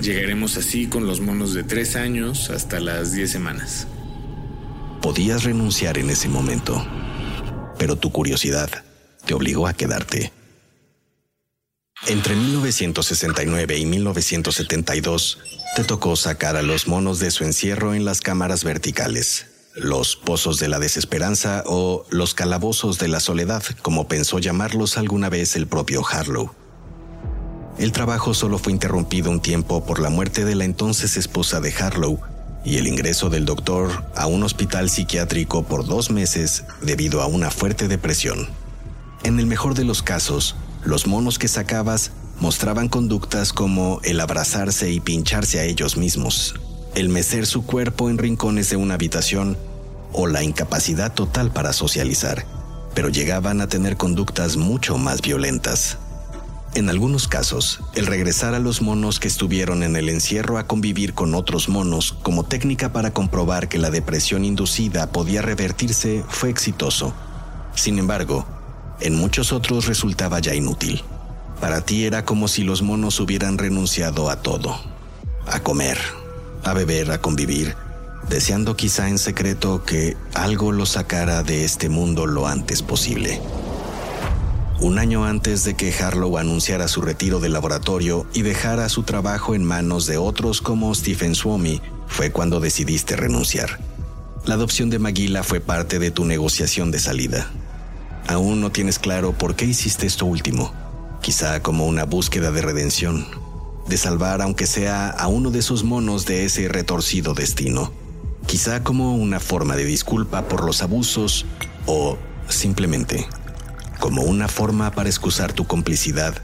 Llegaremos 0.00 0.56
así 0.56 0.86
con 0.86 1.04
los 1.04 1.20
monos 1.20 1.52
de 1.52 1.64
3 1.64 1.96
años 1.96 2.50
hasta 2.50 2.78
las 2.78 3.12
10 3.12 3.28
semanas. 3.28 3.88
Podías 5.02 5.42
renunciar 5.42 5.98
en 5.98 6.10
ese 6.10 6.28
momento 6.28 6.86
pero 7.78 7.96
tu 7.96 8.12
curiosidad 8.12 8.68
te 9.24 9.34
obligó 9.34 9.66
a 9.66 9.74
quedarte. 9.74 10.32
Entre 12.06 12.36
1969 12.36 13.76
y 13.76 13.86
1972, 13.86 15.38
te 15.76 15.84
tocó 15.84 16.16
sacar 16.16 16.56
a 16.56 16.62
los 16.62 16.86
monos 16.86 17.18
de 17.18 17.30
su 17.30 17.44
encierro 17.44 17.94
en 17.94 18.04
las 18.04 18.20
cámaras 18.20 18.64
verticales, 18.64 19.46
los 19.74 20.16
pozos 20.16 20.58
de 20.58 20.68
la 20.68 20.78
desesperanza 20.78 21.64
o 21.66 22.06
los 22.10 22.34
calabozos 22.34 22.98
de 22.98 23.08
la 23.08 23.20
soledad, 23.20 23.62
como 23.82 24.08
pensó 24.08 24.38
llamarlos 24.38 24.96
alguna 24.96 25.28
vez 25.28 25.56
el 25.56 25.66
propio 25.66 26.02
Harlow. 26.06 26.54
El 27.78 27.92
trabajo 27.92 28.32
solo 28.32 28.58
fue 28.58 28.72
interrumpido 28.72 29.30
un 29.30 29.40
tiempo 29.40 29.84
por 29.84 30.00
la 30.00 30.10
muerte 30.10 30.44
de 30.44 30.54
la 30.54 30.64
entonces 30.64 31.16
esposa 31.16 31.60
de 31.60 31.72
Harlow, 31.72 32.20
y 32.64 32.78
el 32.78 32.86
ingreso 32.86 33.30
del 33.30 33.44
doctor 33.44 34.04
a 34.14 34.26
un 34.26 34.42
hospital 34.42 34.90
psiquiátrico 34.90 35.62
por 35.62 35.86
dos 35.86 36.10
meses 36.10 36.64
debido 36.82 37.22
a 37.22 37.26
una 37.26 37.50
fuerte 37.50 37.88
depresión. 37.88 38.48
En 39.24 39.38
el 39.38 39.46
mejor 39.46 39.74
de 39.74 39.84
los 39.84 40.02
casos, 40.02 40.56
los 40.84 41.06
monos 41.06 41.38
que 41.38 41.48
sacabas 41.48 42.12
mostraban 42.40 42.88
conductas 42.88 43.52
como 43.52 44.00
el 44.04 44.20
abrazarse 44.20 44.90
y 44.90 45.00
pincharse 45.00 45.58
a 45.58 45.64
ellos 45.64 45.96
mismos, 45.96 46.54
el 46.94 47.08
mecer 47.08 47.46
su 47.46 47.64
cuerpo 47.64 48.10
en 48.10 48.18
rincones 48.18 48.70
de 48.70 48.76
una 48.76 48.94
habitación 48.94 49.56
o 50.12 50.26
la 50.26 50.42
incapacidad 50.42 51.12
total 51.12 51.50
para 51.50 51.72
socializar, 51.72 52.46
pero 52.94 53.08
llegaban 53.08 53.60
a 53.60 53.68
tener 53.68 53.96
conductas 53.96 54.56
mucho 54.56 54.98
más 54.98 55.20
violentas. 55.20 55.98
En 56.74 56.90
algunos 56.90 57.28
casos, 57.28 57.80
el 57.94 58.06
regresar 58.06 58.54
a 58.54 58.58
los 58.58 58.82
monos 58.82 59.18
que 59.18 59.28
estuvieron 59.28 59.82
en 59.82 59.96
el 59.96 60.08
encierro 60.08 60.58
a 60.58 60.66
convivir 60.66 61.14
con 61.14 61.34
otros 61.34 61.68
monos 61.68 62.12
como 62.22 62.44
técnica 62.44 62.92
para 62.92 63.12
comprobar 63.12 63.68
que 63.68 63.78
la 63.78 63.90
depresión 63.90 64.44
inducida 64.44 65.10
podía 65.10 65.42
revertirse 65.42 66.24
fue 66.28 66.50
exitoso. 66.50 67.14
Sin 67.74 67.98
embargo, 67.98 68.46
en 69.00 69.14
muchos 69.14 69.52
otros 69.52 69.86
resultaba 69.86 70.40
ya 70.40 70.54
inútil. 70.54 71.02
Para 71.60 71.80
ti 71.80 72.04
era 72.04 72.24
como 72.24 72.46
si 72.48 72.62
los 72.62 72.82
monos 72.82 73.18
hubieran 73.18 73.58
renunciado 73.58 74.30
a 74.30 74.42
todo. 74.42 74.78
A 75.46 75.60
comer, 75.60 75.98
a 76.64 76.74
beber, 76.74 77.10
a 77.10 77.20
convivir, 77.20 77.74
deseando 78.28 78.76
quizá 78.76 79.08
en 79.08 79.18
secreto 79.18 79.84
que 79.84 80.16
algo 80.34 80.70
los 80.70 80.90
sacara 80.90 81.42
de 81.42 81.64
este 81.64 81.88
mundo 81.88 82.26
lo 82.26 82.46
antes 82.46 82.82
posible. 82.82 83.40
Un 84.80 85.00
año 85.00 85.24
antes 85.24 85.64
de 85.64 85.74
que 85.74 85.92
Harlow 85.92 86.38
anunciara 86.38 86.86
su 86.86 87.00
retiro 87.00 87.40
del 87.40 87.52
laboratorio 87.52 88.26
y 88.32 88.42
dejara 88.42 88.88
su 88.88 89.02
trabajo 89.02 89.56
en 89.56 89.64
manos 89.64 90.06
de 90.06 90.18
otros 90.18 90.60
como 90.60 90.94
Stephen 90.94 91.34
Swami, 91.34 91.82
fue 92.06 92.30
cuando 92.30 92.60
decidiste 92.60 93.16
renunciar. 93.16 93.80
La 94.46 94.54
adopción 94.54 94.88
de 94.88 95.00
Maguila 95.00 95.42
fue 95.42 95.58
parte 95.58 95.98
de 95.98 96.12
tu 96.12 96.24
negociación 96.24 96.92
de 96.92 97.00
salida. 97.00 97.50
Aún 98.28 98.60
no 98.60 98.70
tienes 98.70 99.00
claro 99.00 99.32
por 99.32 99.56
qué 99.56 99.64
hiciste 99.64 100.06
esto 100.06 100.26
último. 100.26 100.72
Quizá 101.22 101.60
como 101.60 101.86
una 101.86 102.04
búsqueda 102.04 102.52
de 102.52 102.62
redención, 102.62 103.26
de 103.88 103.96
salvar 103.96 104.42
aunque 104.42 104.66
sea 104.66 105.10
a 105.10 105.26
uno 105.26 105.50
de 105.50 105.58
esos 105.58 105.82
monos 105.82 106.24
de 106.24 106.44
ese 106.44 106.68
retorcido 106.68 107.34
destino. 107.34 107.92
Quizá 108.46 108.84
como 108.84 109.16
una 109.16 109.40
forma 109.40 109.74
de 109.74 109.84
disculpa 109.84 110.46
por 110.46 110.64
los 110.64 110.82
abusos 110.82 111.46
o 111.86 112.16
simplemente 112.48 113.26
como 113.98 114.22
una 114.22 114.48
forma 114.48 114.90
para 114.90 115.08
excusar 115.08 115.52
tu 115.52 115.66
complicidad 115.66 116.34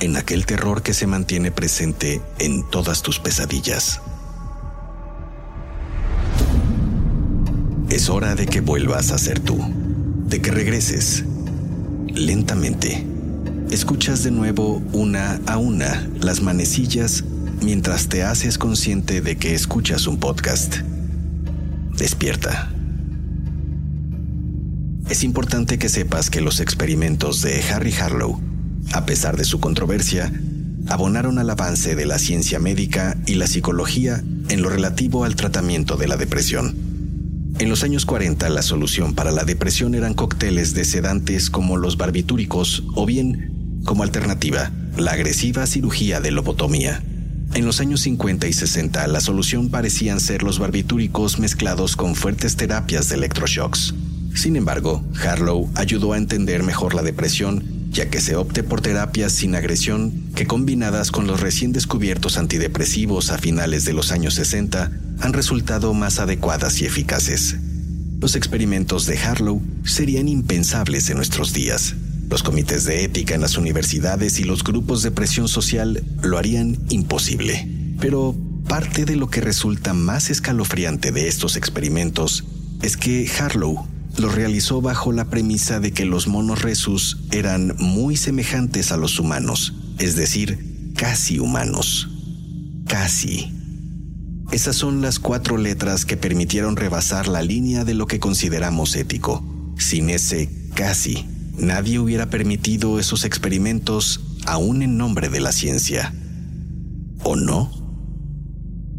en 0.00 0.16
aquel 0.16 0.44
terror 0.44 0.82
que 0.82 0.94
se 0.94 1.06
mantiene 1.06 1.50
presente 1.50 2.20
en 2.38 2.68
todas 2.68 3.02
tus 3.02 3.18
pesadillas. 3.18 4.00
Es 7.88 8.10
hora 8.10 8.34
de 8.34 8.46
que 8.46 8.60
vuelvas 8.60 9.10
a 9.10 9.18
ser 9.18 9.40
tú, 9.40 9.58
de 10.26 10.42
que 10.42 10.50
regreses 10.50 11.24
lentamente. 12.08 13.06
Escuchas 13.70 14.22
de 14.22 14.30
nuevo 14.30 14.82
una 14.92 15.40
a 15.46 15.56
una 15.56 16.08
las 16.20 16.42
manecillas 16.42 17.24
mientras 17.62 18.08
te 18.08 18.22
haces 18.22 18.58
consciente 18.58 19.20
de 19.20 19.36
que 19.36 19.54
escuchas 19.54 20.06
un 20.06 20.18
podcast. 20.18 20.76
Despierta. 21.96 22.75
Es 25.08 25.22
importante 25.22 25.78
que 25.78 25.88
sepas 25.88 26.30
que 26.30 26.40
los 26.40 26.58
experimentos 26.58 27.40
de 27.40 27.62
Harry 27.70 27.94
Harlow, 27.94 28.40
a 28.92 29.06
pesar 29.06 29.36
de 29.36 29.44
su 29.44 29.60
controversia, 29.60 30.32
abonaron 30.88 31.38
al 31.38 31.48
avance 31.48 31.94
de 31.94 32.06
la 32.06 32.18
ciencia 32.18 32.58
médica 32.58 33.16
y 33.24 33.34
la 33.34 33.46
psicología 33.46 34.22
en 34.48 34.62
lo 34.62 34.68
relativo 34.68 35.24
al 35.24 35.36
tratamiento 35.36 35.96
de 35.96 36.08
la 36.08 36.16
depresión. 36.16 36.74
En 37.60 37.70
los 37.70 37.84
años 37.84 38.04
40 38.04 38.48
la 38.48 38.62
solución 38.62 39.14
para 39.14 39.30
la 39.30 39.44
depresión 39.44 39.94
eran 39.94 40.12
cócteles 40.12 40.74
de 40.74 40.84
sedantes 40.84 41.50
como 41.50 41.76
los 41.76 41.96
barbitúricos 41.96 42.82
o 42.94 43.06
bien, 43.06 43.80
como 43.84 44.02
alternativa, 44.02 44.72
la 44.96 45.12
agresiva 45.12 45.66
cirugía 45.66 46.20
de 46.20 46.32
lobotomía. 46.32 47.02
En 47.54 47.64
los 47.64 47.80
años 47.80 48.00
50 48.00 48.48
y 48.48 48.52
60 48.52 49.06
la 49.06 49.20
solución 49.20 49.70
parecían 49.70 50.18
ser 50.18 50.42
los 50.42 50.58
barbitúricos 50.58 51.38
mezclados 51.38 51.94
con 51.94 52.16
fuertes 52.16 52.56
terapias 52.56 53.08
de 53.08 53.14
electroshocks. 53.14 53.94
Sin 54.36 54.54
embargo, 54.54 55.02
Harlow 55.24 55.70
ayudó 55.74 56.12
a 56.12 56.18
entender 56.18 56.62
mejor 56.62 56.94
la 56.94 57.02
depresión, 57.02 57.64
ya 57.90 58.10
que 58.10 58.20
se 58.20 58.36
opte 58.36 58.62
por 58.62 58.82
terapias 58.82 59.32
sin 59.32 59.54
agresión 59.54 60.12
que 60.34 60.46
combinadas 60.46 61.10
con 61.10 61.26
los 61.26 61.40
recién 61.40 61.72
descubiertos 61.72 62.36
antidepresivos 62.36 63.30
a 63.30 63.38
finales 63.38 63.86
de 63.86 63.94
los 63.94 64.12
años 64.12 64.34
60 64.34 64.92
han 65.20 65.32
resultado 65.32 65.94
más 65.94 66.18
adecuadas 66.18 66.82
y 66.82 66.84
eficaces. 66.84 67.56
Los 68.20 68.36
experimentos 68.36 69.06
de 69.06 69.18
Harlow 69.18 69.62
serían 69.84 70.28
impensables 70.28 71.08
en 71.08 71.16
nuestros 71.16 71.54
días. 71.54 71.94
Los 72.28 72.42
comités 72.42 72.84
de 72.84 73.04
ética 73.04 73.34
en 73.34 73.40
las 73.40 73.56
universidades 73.56 74.38
y 74.38 74.44
los 74.44 74.62
grupos 74.64 75.02
de 75.02 75.12
presión 75.12 75.48
social 75.48 76.04
lo 76.22 76.36
harían 76.36 76.76
imposible. 76.90 77.66
Pero 78.00 78.36
parte 78.68 79.06
de 79.06 79.16
lo 79.16 79.30
que 79.30 79.40
resulta 79.40 79.94
más 79.94 80.28
escalofriante 80.28 81.10
de 81.10 81.26
estos 81.26 81.56
experimentos 81.56 82.44
es 82.82 82.98
que 82.98 83.30
Harlow 83.40 83.86
lo 84.18 84.28
realizó 84.30 84.80
bajo 84.80 85.12
la 85.12 85.26
premisa 85.26 85.80
de 85.80 85.92
que 85.92 86.04
los 86.04 86.26
monos 86.26 86.62
resus 86.62 87.18
eran 87.30 87.74
muy 87.78 88.16
semejantes 88.16 88.92
a 88.92 88.96
los 88.96 89.18
humanos, 89.18 89.74
es 89.98 90.16
decir, 90.16 90.92
casi 90.96 91.38
humanos. 91.38 92.08
Casi. 92.86 93.52
Esas 94.52 94.76
son 94.76 95.02
las 95.02 95.18
cuatro 95.18 95.56
letras 95.56 96.04
que 96.04 96.16
permitieron 96.16 96.76
rebasar 96.76 97.28
la 97.28 97.42
línea 97.42 97.84
de 97.84 97.94
lo 97.94 98.06
que 98.06 98.20
consideramos 98.20 98.94
ético. 98.94 99.44
Sin 99.76 100.08
ese 100.08 100.48
casi, 100.74 101.26
nadie 101.58 101.98
hubiera 101.98 102.30
permitido 102.30 102.98
esos 103.00 103.24
experimentos 103.24 104.20
aún 104.46 104.82
en 104.82 104.96
nombre 104.96 105.28
de 105.28 105.40
la 105.40 105.52
ciencia. 105.52 106.14
¿O 107.24 107.34
no? 107.34 107.85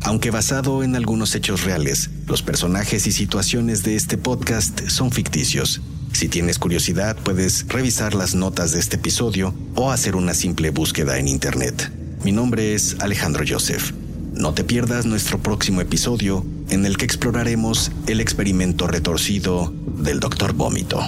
Aunque 0.02 0.32
basado 0.32 0.84
en 0.84 0.96
algunos 0.96 1.36
hechos 1.36 1.64
reales, 1.64 2.10
los 2.28 2.42
personajes 2.42 3.08
y 3.08 3.12
situaciones 3.12 3.84
de 3.84 3.96
este 3.96 4.18
podcast 4.18 4.88
son 4.88 5.12
ficticios. 5.12 5.82
Si 6.14 6.30
tienes 6.30 6.60
curiosidad, 6.60 7.18
puedes 7.18 7.68
revisar 7.68 8.16
las 8.16 8.34
notas 8.34 8.72
de 8.72 8.80
este 8.80 8.96
episodio 8.96 9.54
o 9.76 9.92
hacer 9.92 10.16
una 10.16 10.34
simple 10.34 10.70
búsqueda 10.70 11.18
en 11.20 11.28
Internet. 11.28 11.92
Mi 12.24 12.32
nombre 12.32 12.74
es 12.74 12.96
Alejandro 13.00 13.44
Joseph. 13.48 13.92
No 14.34 14.54
te 14.54 14.64
pierdas 14.64 15.06
nuestro 15.06 15.40
próximo 15.40 15.82
episodio 15.82 16.46
en 16.70 16.86
el 16.86 16.98
que 16.98 17.06
exploraremos 17.06 17.92
el 18.08 18.20
experimento 18.20 18.88
retorcido 18.88 19.74
del 19.98 20.20
Dr. 20.20 20.54
Vómito. 20.54 21.02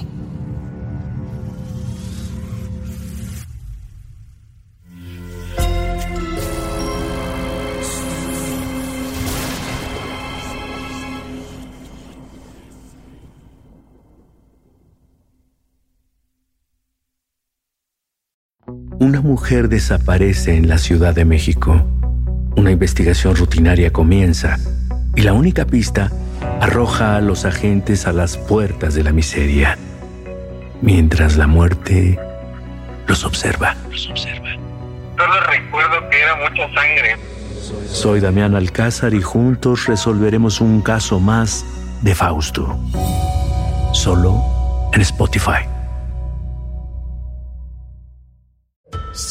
Una 19.09 19.21
mujer 19.21 19.69
desaparece 19.69 20.55
en 20.55 20.67
la 20.69 20.77
Ciudad 20.77 21.15
de 21.15 21.25
México. 21.25 21.83
Una 22.55 22.69
investigación 22.69 23.35
rutinaria 23.35 23.91
comienza 23.91 24.59
y 25.15 25.23
la 25.23 25.33
única 25.33 25.65
pista 25.65 26.11
arroja 26.61 27.15
a 27.15 27.19
los 27.19 27.43
agentes 27.43 28.05
a 28.05 28.13
las 28.13 28.37
puertas 28.37 28.93
de 28.93 29.03
la 29.03 29.11
miseria, 29.11 29.79
mientras 30.83 31.37
la 31.37 31.47
muerte 31.47 32.19
los 33.07 33.25
observa. 33.25 33.75
Solo 33.95 35.39
recuerdo 35.49 36.07
que 36.11 36.21
era 36.21 36.35
mucha 36.35 36.71
sangre. 36.75 37.17
Soy 37.87 38.19
Damián 38.19 38.53
Alcázar 38.53 39.15
y 39.15 39.23
juntos 39.23 39.87
resolveremos 39.87 40.61
un 40.61 40.81
caso 40.83 41.19
más 41.19 41.65
de 42.03 42.13
Fausto. 42.13 42.79
Solo 43.91 44.39
en 44.93 45.01
Spotify. 45.01 45.78